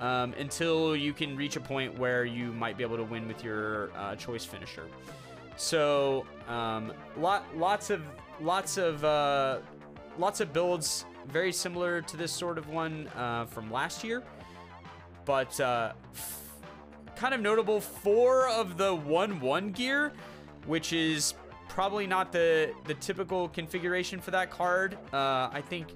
[0.00, 3.44] um, until you can reach a point where you might be able to win with
[3.44, 4.86] your uh, choice finisher.
[5.56, 8.02] So, um, lot, lots of
[8.40, 9.58] lots of uh,
[10.18, 14.22] lots of builds very similar to this sort of one uh, from last year,
[15.24, 15.92] but uh,
[17.16, 17.80] kind of notable.
[17.80, 20.12] Four of the one-one gear,
[20.66, 21.34] which is
[21.68, 24.96] probably not the the typical configuration for that card.
[25.12, 25.88] Uh, I think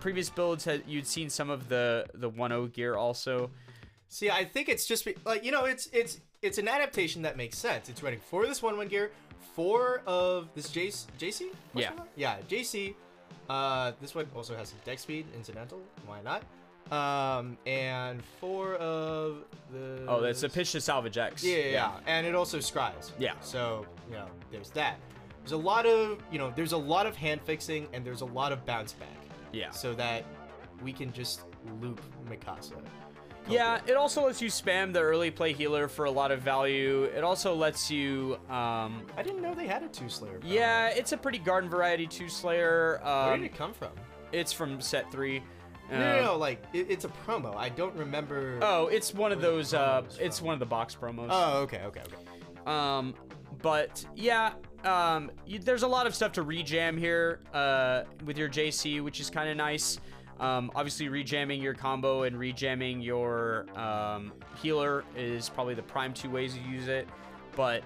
[0.00, 3.50] previous builds had you'd seen some of the the 1-0 gear also.
[4.08, 7.58] See, I think it's just like you know, it's it's it's an adaptation that makes
[7.58, 7.88] sense.
[7.88, 9.10] It's running four of this one one gear,
[9.54, 11.46] four of this JC, JC?
[11.74, 11.92] Yeah.
[12.14, 12.94] yeah, JC.
[13.48, 15.80] Uh, this one also has some deck speed, incidental.
[16.04, 16.42] Why not?
[16.92, 19.38] Um, and four of
[19.72, 20.04] the.
[20.06, 21.42] Oh, that's a pitch to salvage X.
[21.42, 21.92] Yeah, yeah, yeah.
[22.06, 23.10] and it also scries.
[23.18, 23.32] Yeah.
[23.40, 24.98] So you know, there's that.
[25.40, 28.24] There's a lot of you know, there's a lot of hand fixing, and there's a
[28.26, 29.08] lot of bounce back.
[29.52, 29.70] Yeah.
[29.70, 30.24] So that
[30.82, 31.42] we can just
[31.80, 32.74] loop Mikasa.
[33.48, 37.04] Yeah, it also lets you spam the early play healer for a lot of value.
[37.04, 40.40] It also lets you, um, I didn't know they had a two slayer.
[40.44, 43.00] yeah, it's a pretty garden variety two slayer.
[43.04, 43.90] Uh where Um, did it come from?
[44.32, 45.42] it's from set three.
[45.90, 47.54] No, no, Um, no, like it, it's a promo.
[47.56, 48.58] I don't remember.
[48.62, 49.72] Oh, it's one of those.
[49.74, 51.28] Uh, it's one of the box promos.
[51.30, 52.16] Oh, okay, okay, okay.
[52.66, 53.14] Um,
[53.62, 54.52] but yeah,
[54.84, 59.20] um, you, there's a lot of stuff to rejam here uh, with your JC, which
[59.20, 59.98] is kind of nice.
[60.40, 66.28] Um, obviously, rejamming your combo and rejamming your um, healer is probably the prime two
[66.28, 67.08] ways you use it.
[67.54, 67.82] But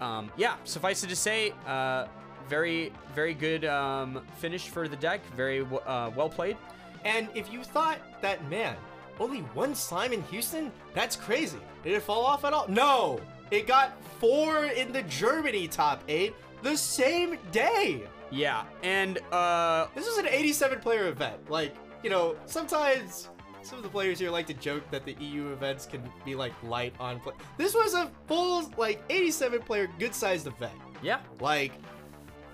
[0.00, 2.06] um, yeah, suffice it to say, uh,
[2.48, 5.20] very, very good um, finish for the deck.
[5.36, 6.56] Very w- uh, well played.
[7.04, 8.76] And if you thought that man,
[9.20, 11.58] only one slime in Houston, that's crazy.
[11.84, 12.66] Did it fall off at all?
[12.68, 13.20] No,
[13.50, 18.02] it got four in the Germany top eight the same day.
[18.30, 21.50] Yeah, and uh, This was an 87 player event.
[21.50, 23.30] Like, you know, sometimes
[23.62, 26.52] some of the players here like to joke that the EU events can be like
[26.62, 27.34] light on play.
[27.56, 30.72] This was a full like 87 player good sized event.
[31.02, 31.72] yeah, Like,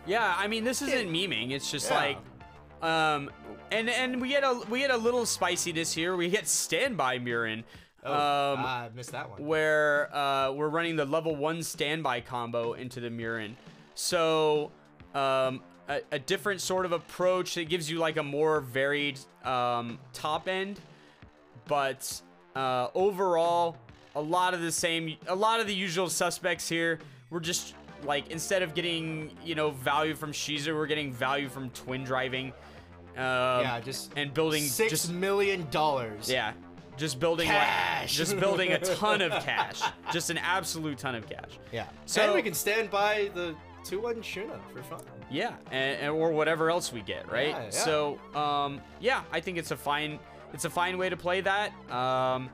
[0.06, 1.50] Yeah, I mean this isn't memeing.
[1.50, 1.96] It's just Yeah.
[1.96, 2.18] like,
[2.84, 3.30] um,
[3.72, 6.16] and and we get a we get a little spiciness here.
[6.16, 7.64] We get standby Murin,
[8.04, 9.44] oh, um, I missed that one.
[9.44, 13.54] where uh, we're running the level one standby combo into the Murin.
[13.94, 14.70] So,
[15.14, 19.98] um, a, a different sort of approach that gives you like a more varied um,
[20.12, 20.80] top end,
[21.66, 22.20] but
[22.54, 23.76] uh, overall,
[24.14, 26.98] a lot of the same, a lot of the usual suspects here.
[27.30, 27.74] We're just
[28.04, 32.52] like instead of getting you know value from Shizu, we're getting value from twin driving.
[33.16, 36.28] Um, yeah, just and building six just million dollars.
[36.30, 36.52] yeah,
[36.96, 38.16] just building like- Cash.
[38.16, 39.80] just building a ton of cash,
[40.12, 41.58] just an absolute ton of cash.
[41.72, 41.86] Yeah.
[42.06, 43.54] So- and we can stand by the
[43.84, 45.02] 2 1 Shuna for fun.
[45.30, 47.48] Yeah, and, and- or whatever else we get, right?
[47.50, 47.70] Yeah, yeah.
[47.70, 50.18] So, um, yeah, I think it's a fine,
[50.52, 51.70] it's a fine way to play that.
[51.90, 52.48] Um,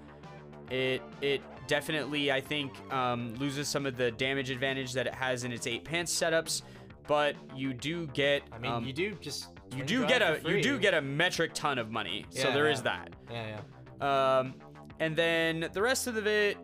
[0.71, 5.45] it it definitely, I think, um, loses some of the damage advantage that it has
[5.45, 6.63] in its eight pants setups,
[7.07, 9.49] but you do get, I mean, um, you do just.
[9.77, 12.27] You do get a you do get a metric ton of money.
[12.31, 12.73] so Yeah, there yeah.
[12.73, 13.11] is that.
[13.31, 13.59] Yeah,
[14.01, 14.39] yeah.
[14.39, 14.55] Um,
[14.99, 16.57] and then the rest of it,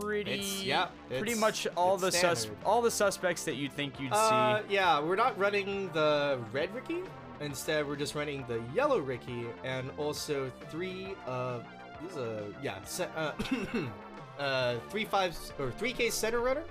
[0.00, 3.98] pretty, It's- yeah, pretty much all it's the sus all the suspects that you'd think
[4.00, 4.74] you'd Uh, see.
[4.74, 7.02] yeah, we're not running the red Ricky.
[7.40, 11.16] Instead, we're just running the yellow Ricky and also three.
[11.26, 11.58] Uh,
[12.02, 12.76] this is a yeah.
[12.84, 13.32] Se- uh,
[14.38, 16.64] uh, three fives or three K center runner.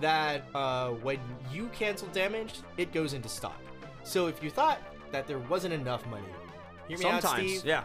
[0.00, 1.18] That uh, when
[1.50, 3.58] you cancel damage, it goes into stock.
[4.02, 4.78] So if you thought
[5.12, 6.24] that there wasn't enough money,
[6.88, 7.64] hear me out, Sometimes, Steve.
[7.66, 7.84] yeah.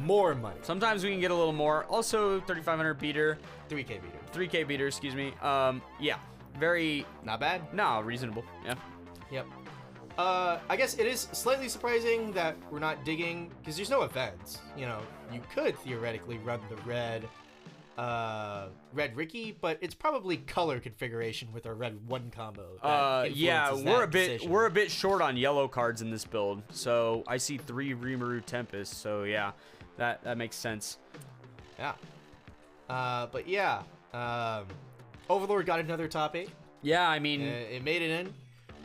[0.00, 0.58] More money.
[0.62, 1.84] Sometimes we can get a little more.
[1.86, 3.38] Also, 3,500 beater,
[3.68, 4.18] Three K beater.
[4.32, 5.32] 3K beater, excuse me.
[5.42, 6.16] Um, yeah,
[6.58, 7.72] very Not bad.
[7.72, 8.44] no reasonable.
[8.64, 8.74] Yeah.
[9.30, 9.46] Yep.
[10.18, 14.58] Uh, I guess it is slightly surprising that we're not digging because there's no events.
[14.76, 15.00] You know,
[15.32, 17.26] you could theoretically run the red,
[17.98, 22.78] uh, red Ricky, but it's probably color configuration with our red one combo.
[22.80, 24.50] Uh, yeah, we're a bit decision.
[24.50, 26.62] we're a bit short on yellow cards in this build.
[26.70, 29.00] So I see three Rimuru Tempest.
[29.02, 29.50] So yeah,
[29.96, 30.98] that that makes sense.
[31.78, 31.92] yeah.
[32.88, 33.82] Uh, but yeah,
[34.14, 34.64] um,
[35.28, 36.50] Overlord got another top eight.
[36.82, 38.32] Yeah, I mean, it made it in.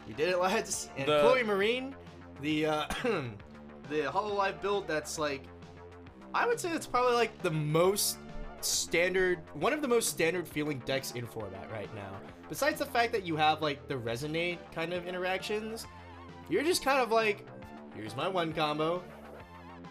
[0.08, 0.90] We did it, lads.
[0.98, 1.96] And The- Chloe Marine,
[2.42, 5.44] the uh, the Hololive build that's like,
[6.34, 8.18] I would say it's probably like the most
[8.66, 12.12] standard, one of the most standard feeling decks in format right now.
[12.50, 15.86] Besides the fact that you have like the resonate kind of interactions,
[16.50, 17.46] you're just kind of like,
[17.96, 19.04] here's my one combo.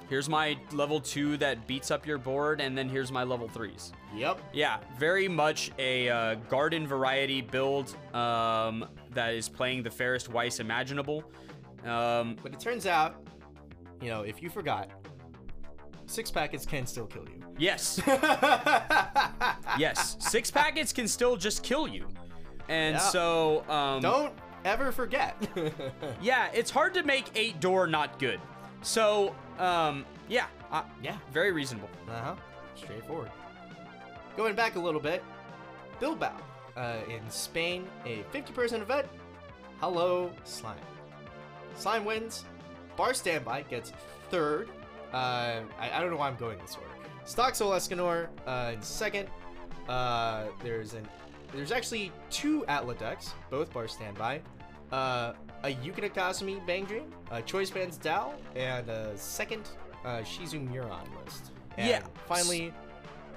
[0.09, 3.93] Here's my level two that beats up your board, and then here's my level threes.
[4.15, 4.43] Yep.
[4.53, 10.61] Yeah, very much a uh, garden variety build um, that is playing the fairest Weiss
[10.61, 11.25] imaginable.
[11.87, 13.27] Um, But it turns out,
[14.03, 14.91] you know, if you forgot,
[16.07, 17.41] six packets can still kill you.
[17.59, 18.01] yes,
[19.79, 22.07] yes, six packets can still just kill you,
[22.69, 22.99] and Yeah.
[23.01, 24.33] so um, Don't
[24.65, 25.37] ever forget.
[26.23, 28.41] yeah, it's hard to make eight door not good.
[28.83, 31.17] So um, yeah, uh, yeah.
[31.33, 31.89] very reasonable.
[32.09, 32.35] Uh huh.
[32.75, 33.31] Straightforward.
[34.37, 35.23] Going back a little bit,
[36.01, 36.35] Bilbao
[36.77, 39.07] uh, in Spain, a 50 person event.
[39.81, 40.79] Hello, Slime.
[41.75, 42.45] Slime wins.
[42.97, 43.93] Bar Standby gets
[44.31, 44.69] third.
[45.13, 46.89] Uh, I, I don't know why I'm going this order.
[47.27, 49.29] Stoxel Escanor uh, in second.
[49.89, 51.07] Uh, there's an
[51.55, 54.41] there's actually two Atla decks, both Bar Standby.
[54.91, 55.33] Uh,
[55.65, 59.69] a Yukina Kasumi Bang Dream, a Choice Bands Dao, and a second
[60.05, 61.53] uh, Shizu Muron list.
[61.77, 62.03] And Yeah.
[62.27, 62.73] Finally,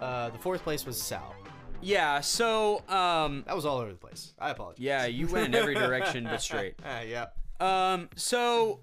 [0.02, 1.36] uh, the fourth place was Sal.
[1.82, 4.34] Yeah, so um, That was all over the place.
[4.40, 4.80] I apologize.
[4.82, 6.76] yeah, you went in every direction but straight.
[6.86, 7.26] Ah, yeah.
[7.60, 8.80] Um, so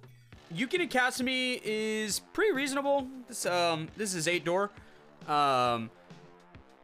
[0.54, 3.06] Yukina Kasumi is pretty reasonable.
[3.28, 4.70] This um this is eight door.
[5.28, 5.90] Um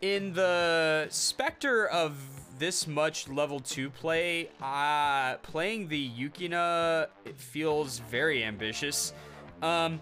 [0.00, 2.14] in the specter of
[2.58, 9.12] this much level two play, uh playing the Yukina it feels very ambitious.
[9.62, 10.00] Um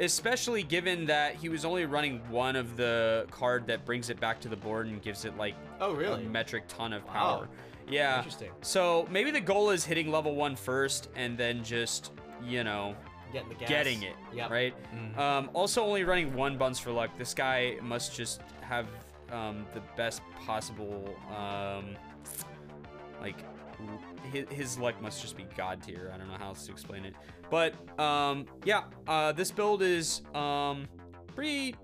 [0.00, 4.40] especially given that he was only running one of the card that brings it back
[4.40, 6.24] to the board and gives it like Oh, really?
[6.24, 7.12] a metric ton of Wow.
[7.12, 7.48] power.
[7.88, 8.16] Yeah.
[8.16, 8.50] Interesting.
[8.62, 12.10] So maybe the goal is hitting level one first and then just,
[12.46, 12.94] you know,
[13.32, 13.68] Getting the gas.
[13.68, 14.14] getting it.
[14.32, 14.50] Yep.
[14.50, 14.74] Right?
[14.94, 15.18] Mhm.
[15.18, 17.10] Um, also, only running one buns for luck.
[17.18, 18.86] This guy must just have
[19.32, 21.96] um, the best possible, um,
[23.20, 23.36] like,
[24.32, 26.10] his, his luck must just be god tier.
[26.14, 27.14] I don't know how else to explain it.
[27.50, 30.86] But, um, yeah, uh, this build is um,
[31.34, 31.74] pretty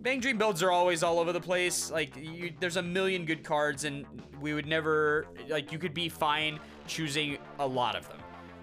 [0.00, 1.90] Bang Dream builds are always all over the place.
[1.92, 4.04] Like, you, there's a million good cards, and
[4.40, 5.70] we would never like.
[5.70, 6.58] You could be fine
[6.88, 8.18] choosing a lot of them.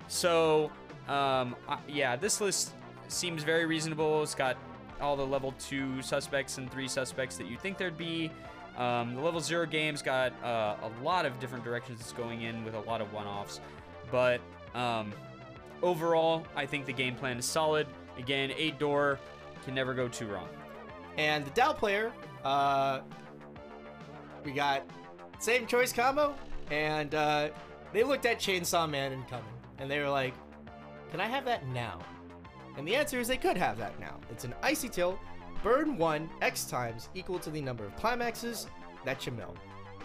[0.10, 0.72] So,
[1.08, 2.74] um, I- yeah, this list
[3.08, 4.22] seems very reasonable.
[4.22, 4.58] It's got
[5.00, 8.30] all the level two suspects and three suspects that you think there'd be.
[8.78, 12.66] Um, the level zero game's got uh, a lot of different directions it's going in
[12.66, 13.60] with a lot of one-offs,
[14.12, 14.42] but
[14.74, 15.12] um,
[15.82, 17.88] overall, I think the game plan is solid.
[18.18, 19.20] Again, eight door
[19.66, 20.48] can never go too wrong.
[21.18, 22.12] And the Dow player,
[22.46, 23.02] uh,
[24.46, 24.84] we got
[25.40, 26.34] same choice combo,
[26.72, 27.50] and uh,
[27.92, 29.46] they looked at Chainsaw Man incoming,
[29.80, 30.34] and they were like,
[31.12, 32.00] "Can I have that now?"
[32.78, 34.20] And the answer is they could have that now.
[34.30, 35.20] It's an Icy Tail,
[35.64, 38.68] burn one X times equal to the number of climaxes
[39.06, 39.56] that you mill.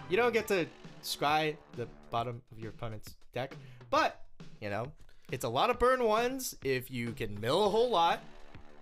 [0.08, 0.66] You don't get to
[1.02, 3.54] scry the bottom of your opponent's deck,
[3.90, 4.22] but
[4.60, 4.92] you know
[5.30, 8.22] it's a lot of burn ones if you can mill a whole lot.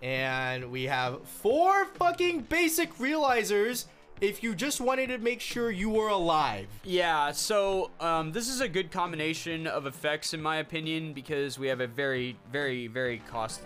[0.03, 3.87] And we have four fucking basic realizers
[4.23, 6.69] if you just wanted to make sure you were alive.
[6.85, 11.67] Yeah, so um, this is a good combination of effects, in my opinion, because we
[11.67, 13.63] have a very, very, very cost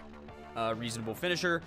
[0.57, 1.61] uh, reasonable finisher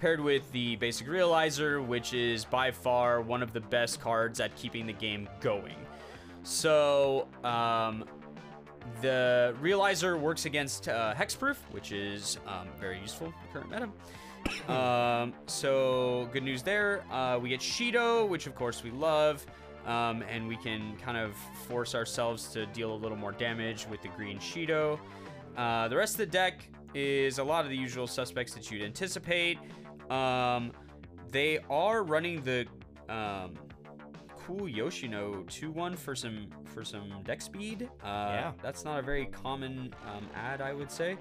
[0.00, 4.54] paired with the basic realizer, which is by far one of the best cards at
[4.56, 5.76] keeping the game going.
[6.42, 8.04] So, um,
[9.00, 13.88] the realizer works against uh, hexproof, which is um, very useful in the current meta.
[14.68, 17.04] Um, so good news there.
[17.10, 19.44] Uh, we get Shido, which of course we love,
[19.86, 21.34] um, and we can kind of
[21.68, 24.98] force ourselves to deal a little more damage with the green Shido.
[25.56, 28.82] Uh, the rest of the deck is a lot of the usual suspects that you'd
[28.82, 29.58] anticipate.
[30.10, 30.72] Um,
[31.30, 32.66] they are running the
[33.08, 33.54] um,
[34.36, 37.88] cool Yoshino 2-1 for some for some deck speed.
[38.02, 38.52] Uh, Yeah.
[38.62, 41.16] That's not a very common um, ad, I would say.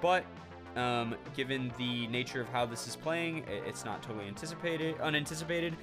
[0.00, 0.24] But
[0.76, 5.76] um, given the nature of how this is playing, it's not totally anticipated, unanticipated.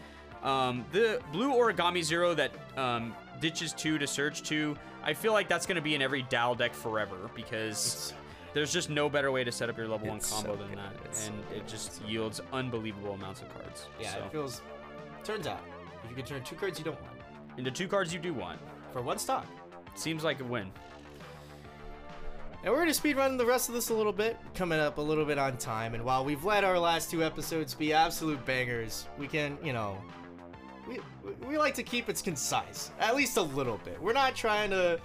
[0.44, 5.48] Um, the blue origami zero that um, ditches two to search two, I feel like
[5.48, 8.14] that's going to be in every Dal deck forever because
[8.54, 10.94] there's just no better way to set up your level one combo so than that,
[11.06, 13.88] It's and so it just yields unbelievable amounts of cards.
[14.00, 14.62] Yeah, it feels.
[15.24, 15.62] Turns out,
[16.04, 17.14] if you can turn two cards you don't want
[17.58, 18.60] into two cards you do want.
[18.92, 19.46] for one stock.
[19.96, 20.72] Seems like a win.
[22.64, 25.26] And we're gonna speedrun the rest of this a little bit, coming up a little
[25.26, 25.96] bit on time.
[25.96, 29.98] And while we've let our last two episodes be absolute bangers, we can, you know,
[30.88, 31.00] we
[31.48, 34.00] we like to keep it concise, at least a little bit.
[34.00, 35.00] We're not trying to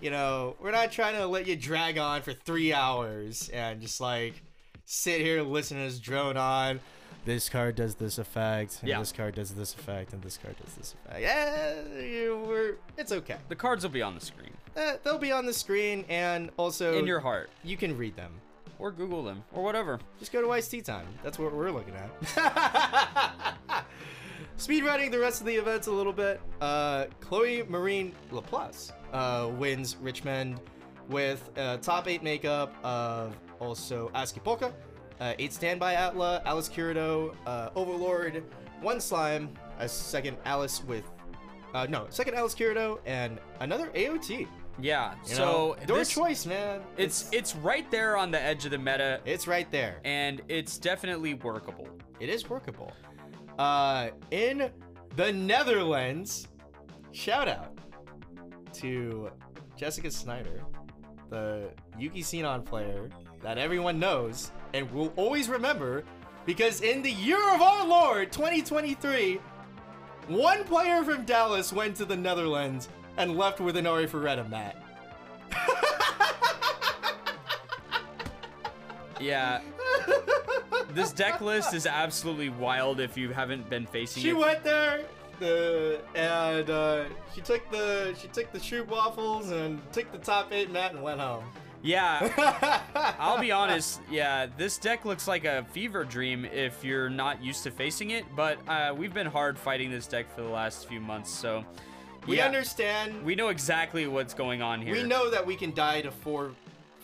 [0.00, 4.00] you know, we're not trying to let you drag on for three hours and just
[4.00, 4.42] like
[4.86, 6.80] sit here and listen to us drone on.
[7.24, 8.98] This card does this effect, and Yeah.
[8.98, 11.20] this card does this effect, and this card does this effect.
[11.22, 13.36] Yeah, we're it's okay.
[13.48, 16.98] The cards will be on the screen Uh, they'll be on the screen, and also
[16.98, 18.32] in your heart, you can read them.
[18.80, 20.00] or Google them, or whatever.
[20.18, 21.06] Just go to Weiss Tea Time.
[21.22, 22.10] That's what we're looking at.
[24.58, 26.40] Speedrunning the rest of the events a little bit.
[26.60, 30.60] Uh, Chloe Marine Laplace uh, wins Richmond
[31.08, 34.72] with uh, top eight makeup of also Aski Polka,
[35.20, 38.42] uh, eight standby Atla, Alice Kirito, uh, Overlord,
[38.80, 41.04] one slime, a second Alice with,
[41.74, 44.46] uh, no, second Alice Kirito, and another AOT.
[44.80, 45.14] Yeah.
[45.28, 45.76] You so know?
[45.88, 46.82] your this- choice, man.
[46.96, 50.00] It's it's right there on the edge of the meta, it's right there.
[50.04, 51.88] and it's definitely workable.
[52.20, 52.92] it is workable.
[53.58, 54.70] Uh, in
[55.16, 56.48] the Netherlands,
[57.12, 57.78] shout out
[58.72, 59.30] to
[59.76, 60.60] Jessica Snyder,
[61.30, 63.08] the Yuki Sinon player
[63.42, 66.04] that everyone knows and we'll always remember
[66.44, 69.40] because in the year of our Lord 2023,
[70.28, 74.76] one player from Dallas went to the Netherlands and left with an Ori Ferretta mat.
[79.20, 79.60] Yeah.
[80.90, 84.32] this deck list is absolutely wild if you haven't been facing She it.
[84.32, 85.00] She went there,
[85.38, 87.04] the and uh,
[87.34, 91.02] she took the she took the shoot waffles and took the top eight mat and
[91.02, 91.44] went home.
[91.84, 92.80] Yeah.
[93.18, 97.62] I'll be honest, yeah, this deck looks like a fever dream if you're not used
[97.64, 100.98] to facing it, but uh, we've been hard fighting this deck for the last few
[100.98, 101.62] months, so
[102.26, 103.22] We yeah, understand.
[103.22, 104.94] We, know exactly what's going on here.
[104.94, 106.52] we know that we can die to four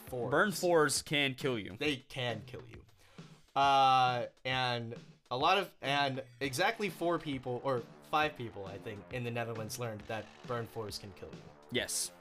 [0.06, 0.30] fours.
[0.30, 1.76] Burn fours can kill you.
[1.78, 3.60] They can kill you.
[3.60, 4.94] Uh, and
[5.30, 9.78] a lot of and exactly four people or five people I think in the Netherlands
[9.78, 11.42] learned that burn fours can kill you.
[11.70, 12.12] Yes.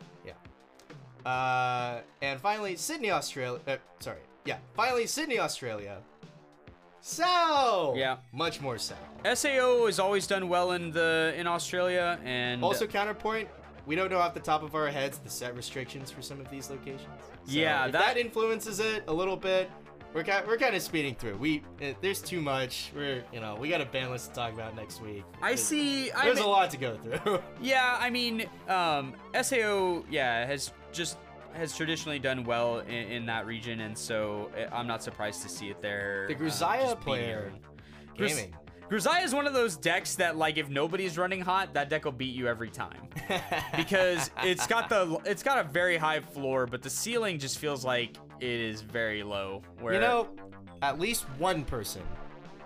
[1.25, 3.59] Uh, and finally, Sydney, Australia.
[3.67, 4.19] Uh, sorry.
[4.45, 4.57] Yeah.
[4.75, 5.97] Finally, Sydney, Australia.
[7.01, 7.93] So.
[7.95, 8.17] Yeah.
[8.33, 8.95] Much more so.
[9.33, 13.47] SAO has always done well in the in Australia and Also, counterpoint.
[13.85, 16.49] We don't know off the top of our heads the set restrictions for some of
[16.51, 17.01] these locations.
[17.45, 19.69] So Yeah, that- that, influences it a little bit.
[20.13, 21.37] We're kind, we're kind of speeding through.
[21.37, 22.91] We uh, there's too much.
[22.95, 25.23] We're you know we got a ban list to talk about next week.
[25.41, 27.39] I There's- see I There's mean- a lot to go through.
[27.61, 31.17] Yeah, I mean, um, SAO, yeah, has just
[31.53, 35.49] has traditionally done well in, in that region, and so uh, I'm not surprised to
[35.49, 36.25] see it there.
[36.27, 37.51] the uh, Gruzaya player.
[38.17, 38.55] Gruz- gaming.
[38.89, 42.11] Gruzaya is one of those decks that, like, if nobody's running hot, that deck will
[42.11, 43.07] beat you every time
[43.77, 47.85] because it's got the it's got a very high floor, but the ceiling just feels
[47.85, 49.61] like it is very low.
[49.79, 50.29] Where You know,
[50.81, 52.01] at least one person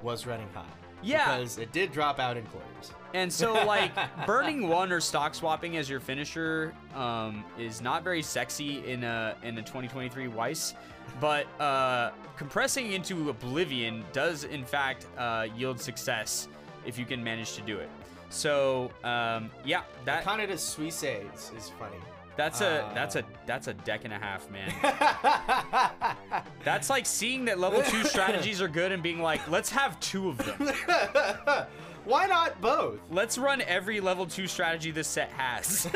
[0.01, 0.69] was running hot.
[1.03, 1.37] Yeah.
[1.37, 2.91] Because it did drop out in quarters.
[3.13, 3.91] And so, like,
[4.25, 9.35] burning one or stock swapping as your finisher um, is not very sexy in a
[9.43, 10.73] in a 2023 Weiss,
[11.19, 16.47] but uh, compressing into oblivion does in fact uh, yield success
[16.85, 17.89] if you can manage to do it.
[18.33, 21.97] So, um, yeah, that Kanata Suisei is, is funny.
[22.35, 24.73] that's a uh, that's a that's a deck and a half, man.
[26.63, 30.29] That's like seeing that level two strategies are good and being like, let's have two
[30.29, 30.57] of them.
[32.05, 32.99] Why not both?
[33.11, 35.87] Let's run every level 2 strategy this set has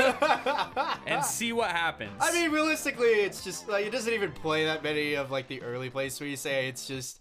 [1.06, 2.14] and see what happens.
[2.22, 5.62] I mean, realistically, it's just like it doesn't even play that many of like the
[5.64, 6.70] early play Suisei.
[6.70, 7.20] It's just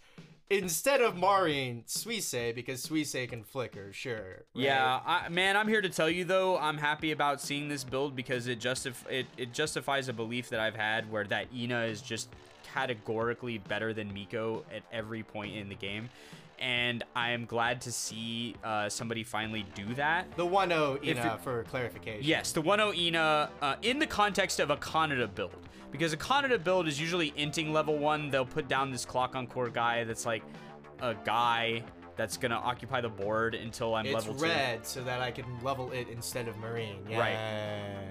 [0.50, 4.14] instead of Marine Suisei because Suisei can flicker, sure.
[4.14, 4.44] right?
[4.54, 8.14] yeah, I, man, I'm here to tell you though, I'm happy about seeing this build
[8.14, 12.00] because it justif- it, it justifies a belief that I've had where that Ina is
[12.00, 12.28] just
[12.72, 16.08] categorically better than Miko at every point in the game.
[16.58, 20.34] And I am glad to see uh, somebody finally do that.
[20.36, 22.24] The 1 0 Ina it- for clarification.
[22.24, 25.52] Yes, the 1-0 Ina uh, in the context of a Kanata build.
[25.96, 28.30] Because a Kanata build is usually inting level 1.
[28.30, 30.42] They'll put down this clock on core guy that's like
[31.00, 31.82] a guy
[32.16, 34.42] that's going to occupy the board until I'm It's level 2.
[34.42, 36.98] red so that I can level it instead of Marine.
[37.08, 37.18] Yeah.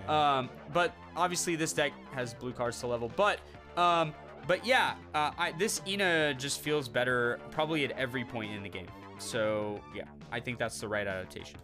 [0.07, 0.09] Right.
[0.37, 3.11] Um, but obviously this deck has blue cards to level.
[3.15, 3.39] But
[3.77, 4.13] um,
[4.47, 8.69] but yeah, uh, I, this Ina just feels better probably at every point in the
[8.69, 8.87] game.
[9.17, 11.59] So yeah, I think that's the right adaptation.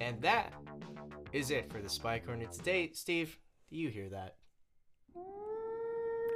[0.00, 0.52] and that
[1.32, 2.90] is it for the Spike Corner today.
[2.92, 3.38] Steve,
[3.68, 4.34] do you hear that?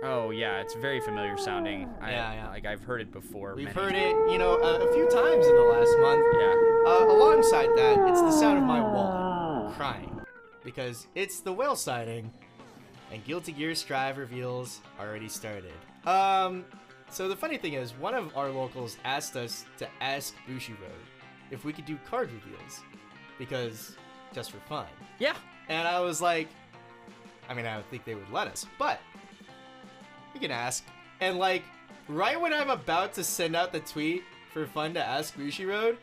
[0.03, 1.89] Oh yeah, it's very familiar sounding.
[2.01, 2.49] I, Yeah, yeah.
[2.49, 3.55] Like I've heard it before.
[3.55, 6.25] We've many- heard it, you know, a, a few times in the last month.
[6.39, 6.91] Yeah.
[6.91, 10.21] Uh, alongside that, it's the sound of my wallet crying
[10.63, 12.31] because it's the whale sighting,
[13.13, 15.73] and Guilty Gear Strive reveals already started.
[16.07, 16.65] Um,
[17.11, 20.77] so the funny thing is, one of our locals asked us to ask Bushiroad
[21.51, 22.81] if we could do card reveals
[23.39, 23.97] because
[24.35, 24.87] just for fun,
[25.19, 25.35] Yeah.
[25.69, 26.49] and I was like,
[27.49, 29.01] I mean, I don't think they would let us, but
[30.35, 30.85] we can ask.
[31.21, 31.63] And like,
[32.09, 35.97] right when I'm about to send out the tweet for fun to ask Bushiroad,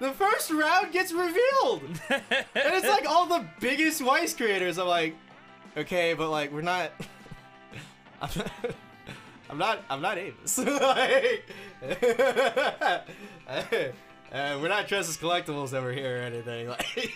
[0.00, 2.22] the first round gets revealed, and
[2.54, 4.78] it's like all the biggest Weiss creators.
[4.78, 5.14] I'm like,
[5.76, 6.90] okay, but like we're not.
[8.22, 8.50] I'm not.
[9.50, 9.78] I'm not.
[9.90, 10.58] I'm not Avis.
[10.58, 11.52] like,
[14.34, 16.68] uh, we're not Tressus Collectibles over here or anything.
[16.74, 17.12] Like,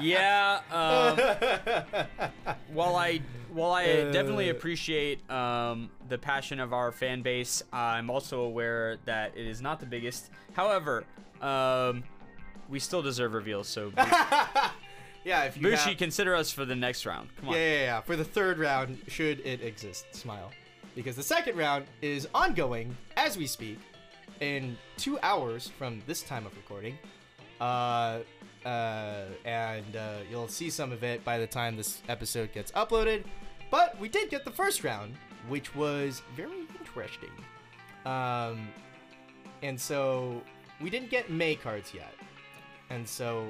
[0.00, 0.60] yeah.
[0.70, 3.20] Um, while I
[3.52, 4.52] while I definitely Uh.
[4.54, 9.78] appreciate um, the passion of our fan base, I'm also aware that it is not
[9.80, 10.30] the biggest.
[10.54, 11.04] However,
[11.40, 12.02] um,
[12.68, 13.68] we still deserve reveals.
[13.68, 15.44] So yeah.
[15.44, 17.28] If you Bushi, have- consider us for the next round.
[17.36, 17.54] Come on.
[17.54, 18.00] Yeah, yeah, yeah.
[18.00, 20.50] For the third round, should it exist, smile.
[20.94, 23.78] Because the second round is ongoing as we speak
[24.42, 26.98] in two hours from this time of recording.
[27.60, 28.18] Uh,
[28.66, 33.22] uh, and uh, you'll see some of it by the time this episode gets uploaded.
[33.70, 35.14] But we did get the first round,
[35.48, 37.30] which was very interesting.
[38.04, 38.68] Um,
[39.62, 40.42] and so
[40.80, 42.12] we didn't get May cards yet.
[42.90, 43.46] And so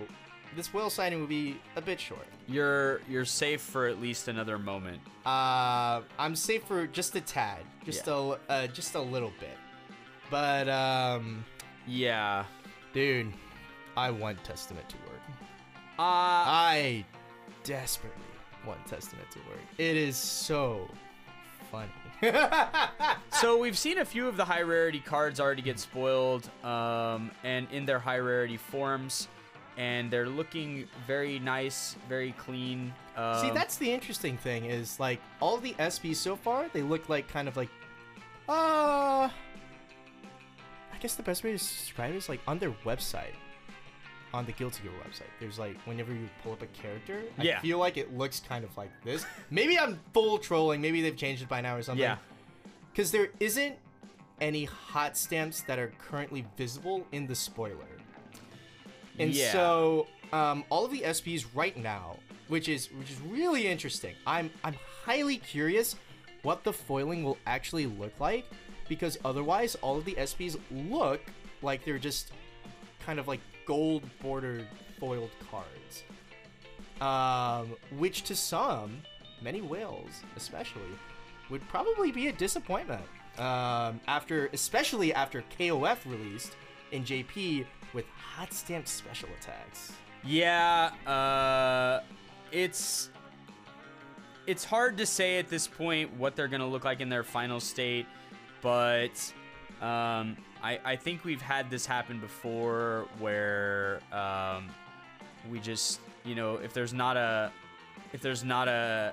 [0.54, 2.26] this whale signing will be a bit short.
[2.46, 5.00] You're you're safe for at least another moment.
[5.24, 9.56] Uh, I'm safe for just a tad, just a uh, just a little bit.
[10.32, 11.44] But um,
[11.86, 12.46] Yeah.
[12.94, 13.32] dude,
[13.98, 15.20] I want Testament to work.
[15.98, 17.04] Uh, I
[17.64, 18.16] desperately
[18.66, 19.60] want Testament to work.
[19.76, 20.88] It is so
[21.70, 21.90] funny.
[23.40, 27.66] so we've seen a few of the high rarity cards already get spoiled, um, and
[27.70, 29.28] in their high rarity forms,
[29.76, 32.90] and they're looking very nice, very clean.
[33.18, 37.10] Um, See, that's the interesting thing is like all the SPs so far, they look
[37.10, 37.68] like kind of like,
[38.48, 39.51] uh, I
[41.02, 43.34] guess the best way to describe it is like on their website,
[44.32, 45.28] on the Guilty Gear website.
[45.40, 48.74] There's like whenever you pull up a character, I feel like it looks kind of
[48.76, 49.26] like this.
[49.50, 50.80] Maybe I'm full trolling.
[50.80, 52.02] Maybe they've changed it by now or something.
[52.02, 52.16] yeah.
[52.92, 53.76] Because there isn't
[54.40, 57.76] any hot stamps that are currently visible in the spoiler.
[59.18, 59.52] And Yeah.
[59.52, 62.16] so um, all of the SPs right now,
[62.48, 64.14] which is which is really interesting.
[64.26, 65.96] I'm I'm highly curious
[66.42, 68.46] what the foiling will actually look like
[68.92, 71.22] because otherwise all of the SPs look
[71.62, 72.30] like they're just
[73.06, 74.66] kind of like gold bordered
[75.00, 76.04] foiled cards.
[77.00, 79.00] Um, which to some,
[79.40, 80.82] many whales especially,
[81.48, 83.00] would probably be a disappointment.
[83.38, 86.52] Um, after, especially after KOF released
[86.90, 87.64] in JP
[87.94, 89.92] with hot stamped special attacks.
[90.22, 92.02] Yeah, uh,
[92.52, 93.08] it's
[94.46, 97.58] it's hard to say at this point what they're gonna look like in their final
[97.58, 98.06] state,
[98.62, 99.32] but
[99.80, 104.68] um, I I think we've had this happen before where um,
[105.50, 107.52] we just you know if there's not a
[108.12, 109.12] if there's not a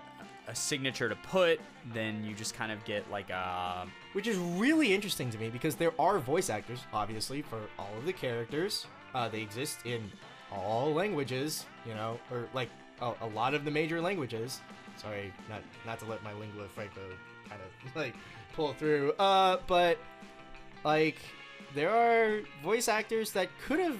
[0.50, 1.60] a signature to put,
[1.94, 5.76] then you just kind of get like a Which is really interesting to me because
[5.76, 8.88] there are voice actors, obviously, for all of the characters.
[9.14, 10.12] Uh, they exist in
[10.52, 12.70] all languages, you know, or like
[13.02, 14.60] a, a lot of the major languages.
[14.98, 17.00] Sorry, not not to let my lingua franca
[17.48, 18.16] kind of like
[18.54, 19.14] pull through.
[19.14, 19.98] Uh, but
[20.84, 21.18] like
[21.76, 23.98] there are voice actors that could have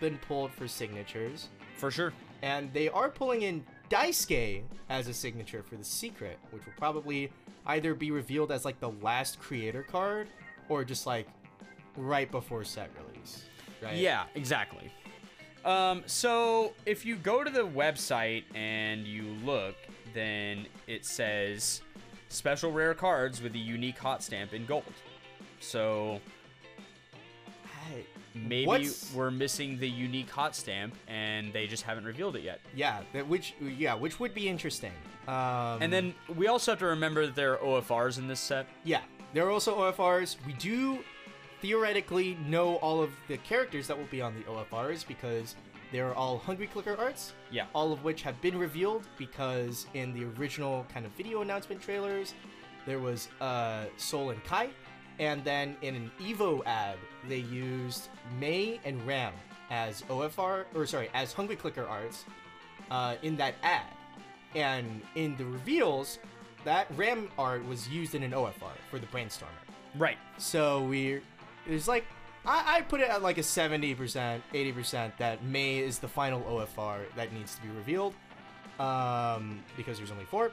[0.00, 2.12] been pulled for signatures, for sure.
[2.42, 7.30] and they are pulling in Daisuke as a signature for the secret, which will probably
[7.66, 10.28] either be revealed as like the last creator card
[10.68, 11.28] or just like
[11.96, 13.44] right before set release.
[13.82, 13.96] Right?
[13.96, 14.90] Yeah, exactly.
[15.64, 19.76] Um, so if you go to the website and you look,
[20.14, 21.82] then it says
[22.32, 24.84] special rare cards with a unique hot stamp in gold.
[25.60, 26.20] So
[28.34, 32.60] maybe What's- we're missing the unique hot stamp and they just haven't revealed it yet.
[32.74, 34.92] yeah, that which yeah, which would be interesting.
[35.28, 38.66] Um, And then we also have to remember that there are OFRs in this set.
[38.84, 39.02] yeah,
[39.34, 40.36] there are also OFRs.
[40.46, 41.04] We do
[41.60, 45.54] theoretically know all of the characters that will be on the OFRs because
[45.92, 47.34] they're all Hungry Clicker arts.
[47.50, 47.66] Yeah.
[47.74, 52.34] All of which have been revealed because in the original kind of video announcement trailers,
[52.86, 54.70] there was uh, Sol and Ky,
[55.18, 56.96] and then in an Evo ad,
[57.28, 58.08] they used
[58.40, 59.34] May and Ram
[59.70, 62.24] as OFR, or sorry, as Hungry Clicker arts
[62.90, 63.86] uh, in that ad.
[64.54, 66.18] And in the reveals,
[66.64, 69.46] that Ram art was used in an OFR for the Brainstormer.
[69.96, 70.18] Right.
[70.38, 71.20] So we,
[71.66, 72.04] it's like,
[72.44, 77.00] I, I put it at like a 70%, 80% that May is the final OFR
[77.16, 78.14] that needs to be revealed.
[78.80, 80.50] Um, because there's only four.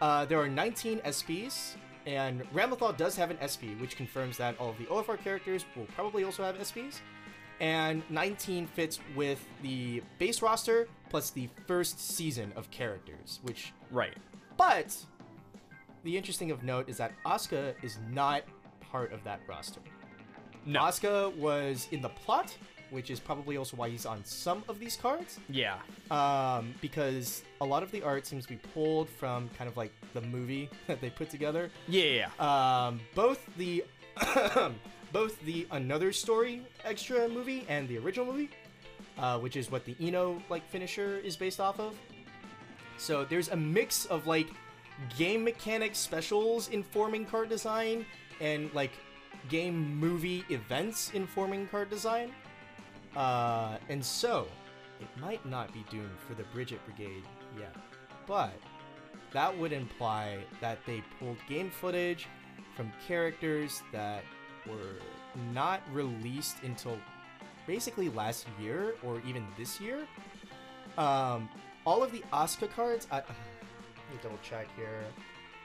[0.00, 1.74] Uh, there are 19 SPs,
[2.06, 5.84] and Ramlethal does have an SP, which confirms that all of the OFR characters will
[5.94, 7.00] probably also have SPs.
[7.60, 14.16] And 19 fits with the base roster plus the first season of characters, which Right.
[14.56, 14.96] but
[16.04, 18.42] the interesting of note is that Asuka is not
[18.80, 19.80] part of that roster.
[20.68, 20.80] No.
[20.80, 22.54] Asuka was in the plot,
[22.90, 25.40] which is probably also why he's on some of these cards.
[25.48, 25.78] Yeah.
[26.10, 29.92] Um, because a lot of the art seems to be pulled from kind of like
[30.12, 31.70] the movie that they put together.
[31.88, 32.28] Yeah.
[32.38, 33.82] Um, both the
[35.12, 38.50] both the another story extra movie and the original movie,
[39.18, 41.94] uh, which is what the Ino like finisher is based off of.
[42.98, 44.48] So there's a mix of like
[45.16, 48.04] game mechanic specials informing card design
[48.40, 48.92] and like
[49.48, 52.32] game movie events informing card design.
[53.16, 54.46] Uh, and so
[55.00, 57.24] it might not be doomed for the Bridget Brigade
[57.58, 57.74] yet,
[58.26, 58.52] but
[59.32, 62.26] that would imply that they pulled game footage
[62.76, 64.22] from characters that
[64.66, 64.98] were
[65.52, 66.96] not released until
[67.66, 70.06] basically last year or even this year.
[70.96, 71.48] Um,
[71.84, 75.04] all of the Asuka cards, I, let me double check here.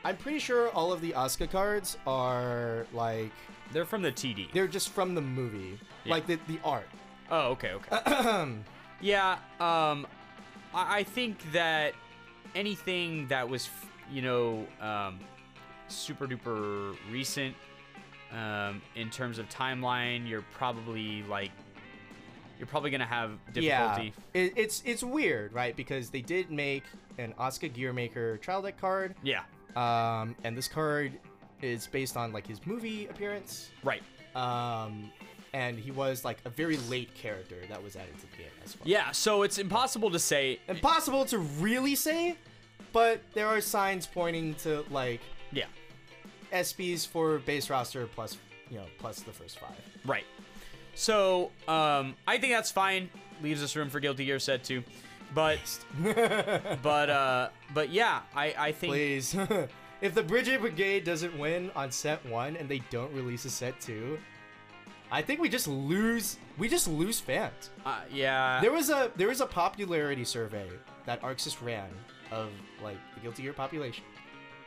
[0.03, 3.31] I'm pretty sure all of the Asuka cards are like
[3.71, 4.51] They're from the TD.
[4.53, 6.11] they're just from the movie, Yeah.
[6.13, 6.87] like the the art.
[7.31, 8.53] Oh, okay, okay.
[9.01, 10.05] yeah, um,
[10.73, 11.93] I, I think that
[12.53, 13.69] anything that was,
[14.11, 15.19] you know, um,
[15.87, 17.55] super duper recent,
[18.31, 21.51] um, in terms of timeline, you're probably like,
[22.59, 24.13] you're probably gonna have difficulty.
[24.33, 25.75] Yeah, it, it's it's weird, right?
[25.75, 26.83] Because they did make
[27.17, 29.43] an Asuka Gearmaker trial deck card, Yeah,
[29.75, 31.13] um, and this card
[31.61, 34.01] is based on like his movie appearance, right.
[34.35, 35.11] um,
[35.53, 38.75] and he was like a very late character that was added to the game as
[38.77, 38.83] well.
[38.87, 40.59] Yeah, so it's impossible to say.
[40.67, 42.35] impossible to really say,
[42.91, 45.65] but there are signs pointing to like Yeah,
[46.51, 48.37] SPs for base roster plus
[48.69, 49.75] you know plus the first five.
[50.05, 50.25] right.
[50.95, 53.09] So um, I think that's fine.
[53.41, 54.83] Leaves us room for Guilty Gear Set Two,
[55.33, 55.59] but
[56.83, 59.35] but uh, but yeah, I I think Please.
[60.03, 63.79] if the Bridget Brigade doesn't win on set one and they don't release a set
[63.81, 64.19] two,
[65.11, 66.37] I think we just lose.
[66.57, 67.71] We just lose fans.
[67.85, 68.59] uh, yeah.
[68.61, 70.67] There was a there was a popularity survey
[71.05, 71.89] that ArcSys ran
[72.31, 72.49] of
[72.83, 74.03] like the Guilty Gear population,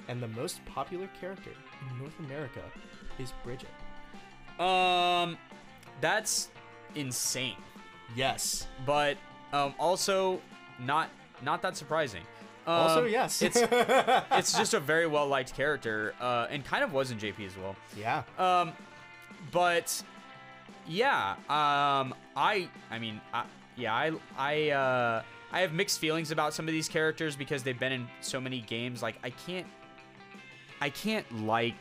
[0.09, 1.51] and the most popular character
[1.91, 2.63] in North America
[3.19, 3.69] is Bridget.
[4.61, 5.37] Um,
[6.01, 6.49] that's
[6.95, 7.57] insane,
[8.15, 8.67] Yes.
[8.87, 9.17] but
[9.53, 10.41] um, also
[10.81, 11.11] not
[11.43, 12.23] not that surprising.
[12.67, 13.43] Um, Also, yes.
[13.43, 13.57] it's
[14.33, 17.57] it's just a very well liked character, uh, and kind of was in JP as
[17.57, 17.77] well.
[17.97, 18.23] yeah.
[18.39, 18.73] Um,
[19.53, 20.03] but
[20.87, 23.45] yeah, um, I I mean, I,
[23.77, 27.79] yeah, I I uh, I have mixed feelings about some of these characters because they've
[27.79, 29.03] been in so many games.
[29.03, 29.67] Like I can't
[30.81, 31.75] I can't like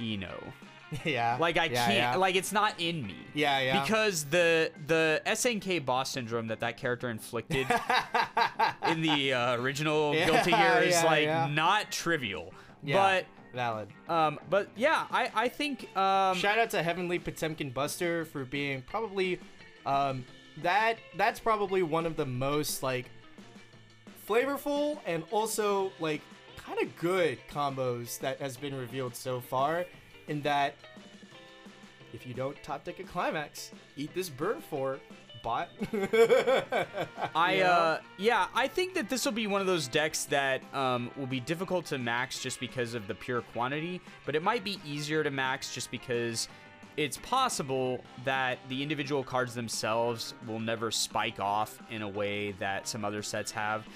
[0.00, 0.42] Ino.
[1.04, 1.36] yeah.
[1.38, 2.16] Like I Yeah, can't yeah.
[2.16, 3.16] like it's not in me.
[3.34, 3.80] Yeah, yeah.
[3.82, 7.66] Because the the SNK boss syndrome that that character inflicted
[8.88, 12.52] in the uh, original Yeah, Guilty Gear is like not trivial.
[12.82, 13.22] Yeah,
[13.54, 13.88] valid.
[14.06, 18.44] But um but yeah, I I think um Shout out to Heavenly Potemkin Buster for
[18.44, 19.40] being probably
[19.84, 20.24] um
[20.62, 23.10] that that's probably one of the most like
[24.28, 26.20] flavorful and also like
[26.56, 29.84] kind of good combos that has been revealed so far
[30.28, 30.74] in that
[32.12, 34.98] if you don't top deck a climax, eat this burn for
[35.42, 35.68] bot.
[37.34, 41.10] I uh yeah, I think that this will be one of those decks that um
[41.16, 44.80] will be difficult to max just because of the pure quantity, but it might be
[44.84, 46.48] easier to max just because
[46.96, 52.88] it's possible that the individual cards themselves will never spike off in a way that
[52.88, 53.86] some other sets have,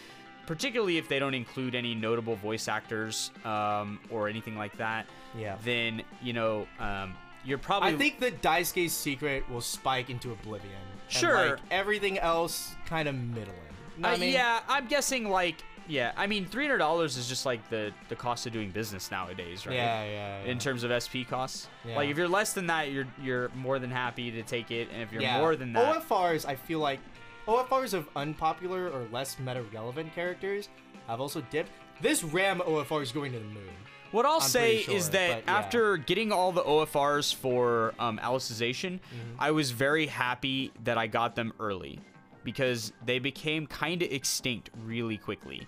[0.46, 5.06] particularly if they don't include any notable voice actors um, or anything like that.
[5.36, 5.56] Yeah.
[5.64, 7.14] Then you know um,
[7.44, 10.72] you're probably I think the Daisuke's secret will spike into oblivion.
[11.08, 11.50] Sure.
[11.50, 13.56] like, everything else kind of middling.
[14.02, 14.32] Uh, I mean?
[14.32, 16.12] yeah, I'm guessing like yeah.
[16.16, 19.66] I mean, three hundred dollars is just like the the cost of doing business nowadays,
[19.66, 19.74] right?
[19.74, 20.50] Yeah, yeah, yeah.
[20.50, 21.96] In terms of SP costs, Yeah.
[21.96, 25.02] like if you're less than that, you're you're more than happy to take it, and
[25.02, 25.38] if you're yeah.
[25.38, 27.00] more than that, OFRs, I feel like
[27.46, 30.68] OFRs of unpopular or less meta relevant characters
[31.08, 31.70] have also dipped.
[32.00, 33.68] This Ram OFR is going to the moon.
[34.12, 35.52] What I'll I'm say pretty is that yeah.
[35.52, 39.36] after getting all the OFRs for um, Alicization, Mm-hmm.
[39.38, 41.98] I was very happy that I got them early
[42.44, 45.66] because they became kind of extinct really quickly.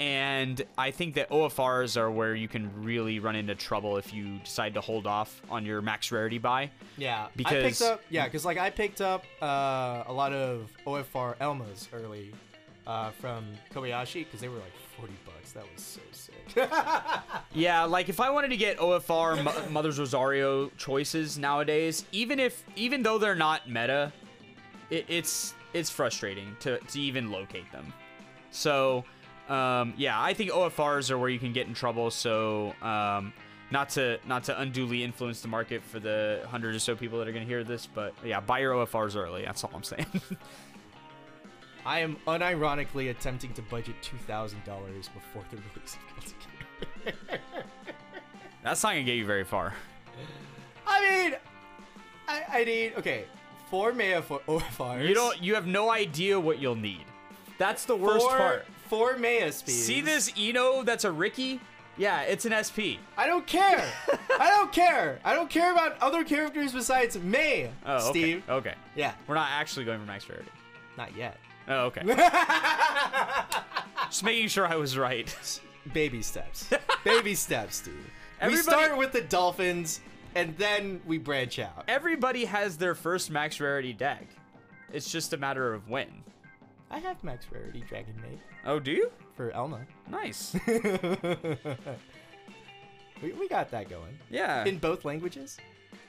[0.00, 4.38] And I think that OFRs are where you can really run into trouble if you
[4.38, 6.70] decide to hold off on your max rarity buy.
[6.96, 8.02] Yeah, I Because- picked up.
[8.10, 12.32] Yeah, because like I picked up uh, a lot of OFR Elmas early
[12.86, 15.52] uh, from Kobayashi because they were like forty bucks.
[15.52, 16.32] That was so sick.
[17.54, 22.64] Yeah, like if I wanted to get OFR Mo- Mother's Rosario choices nowadays, even if
[22.76, 24.12] even though they're not meta,
[24.90, 27.92] it, it's it's frustrating to to even locate them.
[28.50, 29.04] So
[29.48, 32.10] Um, yeah, I think OFRs are where you can get in trouble.
[32.10, 33.32] So um,
[33.70, 37.28] not to not to unduly influence the market for the hundred or so people that
[37.28, 39.44] are going to hear this, but yeah, buy your OFRs early.
[39.44, 40.06] That's all I'm saying.
[41.84, 46.36] I am unironically attempting to budget two thousand dollars before the release of Guilty
[47.04, 47.40] Gear.
[48.62, 49.74] That's not going to get you very far.
[50.86, 51.34] I mean,
[52.28, 53.24] I, I need okay
[53.72, 55.08] four Maya for OFRs.
[55.08, 55.42] You don't.
[55.42, 57.04] You have no idea what you'll need.
[57.58, 58.66] That's the worst four, part.
[58.92, 59.86] Four Maya speeds.
[59.86, 61.62] See this Ino that's a Ricky?
[61.96, 63.00] Yeah, it's an SP.
[63.16, 63.90] I don't care.
[64.38, 65.18] I don't care.
[65.24, 67.70] I don't care about other characters besides May.
[67.86, 68.10] Oh, okay.
[68.10, 68.42] Steve.
[68.50, 68.74] Okay.
[68.94, 70.50] Yeah, We're not actually going for max rarity.
[70.98, 71.38] not yet.
[71.68, 72.02] Oh, okay.
[74.10, 75.34] Just making sure I was right.
[75.94, 76.68] Baby steps.
[77.02, 78.10] Baby steps, Steve.
[78.46, 80.00] we start with the Dolphins,
[80.34, 81.84] and then we branch out.
[81.88, 84.26] Everybody has their first max rarity deck.
[84.92, 86.08] It's just a matter of when.
[86.92, 89.10] I have max rarity Dragon Maid Oh, do you?
[89.34, 89.80] for Elma.
[90.10, 90.54] Nice.
[93.22, 94.18] we, we got that going.
[94.30, 94.64] Yeah.
[94.64, 95.56] In both languages?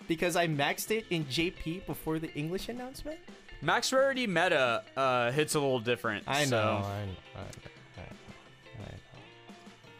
[0.07, 3.19] Because I maxed it in JP before the English announcement?
[3.61, 6.25] Max rarity meta uh, hits a little different.
[6.27, 6.49] I know.
[6.49, 8.01] so I, I, I,
[8.77, 8.97] I know.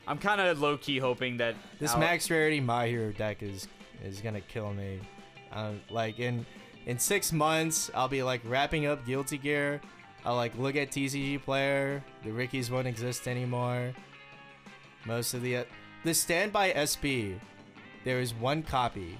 [0.05, 3.69] I'm kind of low key hoping that This max rarity My Hero deck is
[4.03, 4.99] is gonna kill me.
[5.53, 6.45] Um, like in
[6.85, 9.79] in six months, I'll be like wrapping up Guilty Gear.
[10.25, 12.03] I'll like look at TCG Player.
[12.23, 13.93] The Rickies won't exist anymore.
[15.05, 15.63] Most of the uh,
[16.03, 17.35] the standby SP,
[18.03, 19.17] there is one copy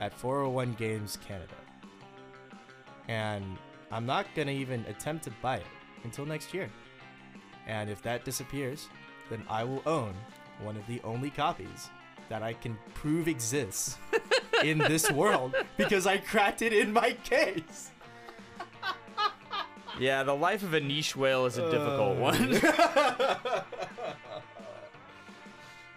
[0.00, 1.54] at 401 Games Canada,
[3.08, 3.44] and
[3.90, 5.66] I'm not gonna even attempt to buy it
[6.04, 6.70] until next year.
[7.66, 8.88] And if that disappears,
[9.30, 10.14] then I will own
[10.62, 11.90] one of the only copies
[12.28, 13.96] that I can prove exists
[14.64, 17.90] in this world because I cracked it in my case.
[19.98, 22.60] Yeah, the life of a niche whale is a difficult Uh, one.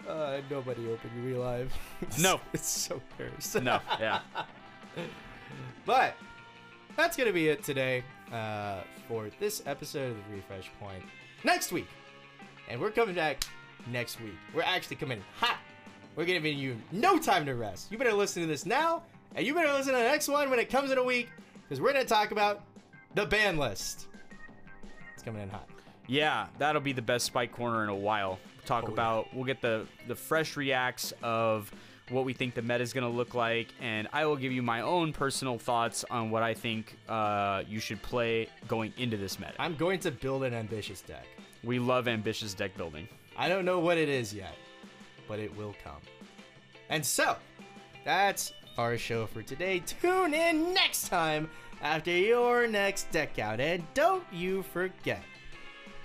[0.07, 1.71] Uh, nobody opened Relive.
[2.19, 2.41] No.
[2.51, 3.61] it's so cursed.
[3.61, 4.21] no, yeah.
[5.85, 6.15] But
[6.97, 11.03] that's gonna be it today uh, for this episode of the Refresh Point.
[11.43, 11.87] Next week,
[12.69, 13.43] and we're coming back
[13.91, 14.33] next week.
[14.55, 15.57] We're actually coming hot.
[16.15, 17.91] We're giving you no time to rest.
[17.91, 19.03] You better listen to this now,
[19.35, 21.29] and you better listen to the next one when it comes in a week,
[21.61, 22.63] because we're gonna talk about
[23.15, 24.07] the ban list.
[25.13, 25.67] It's coming in hot.
[26.07, 28.39] Yeah, that'll be the best spike corner in a while.
[28.65, 28.93] Talk Oh, yeah.
[28.93, 31.71] about we'll get the the fresh reacts of
[32.09, 34.63] what we think the meta is going to look like, and I will give you
[34.63, 39.39] my own personal thoughts on what I think uh, you should play going into this
[39.39, 39.53] meta.
[39.59, 41.27] I'm going to build an ambitious deck.
[41.63, 43.07] We love ambitious deck building.
[43.37, 44.55] I don't know what it is yet,
[45.27, 46.01] but it will come.
[46.89, 47.35] And so,
[48.03, 49.83] that's our show for today.
[49.85, 51.47] Tune in next time
[51.81, 55.23] after your next deck out, and don't you forget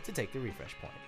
[0.05, 1.04] to take the refresh point.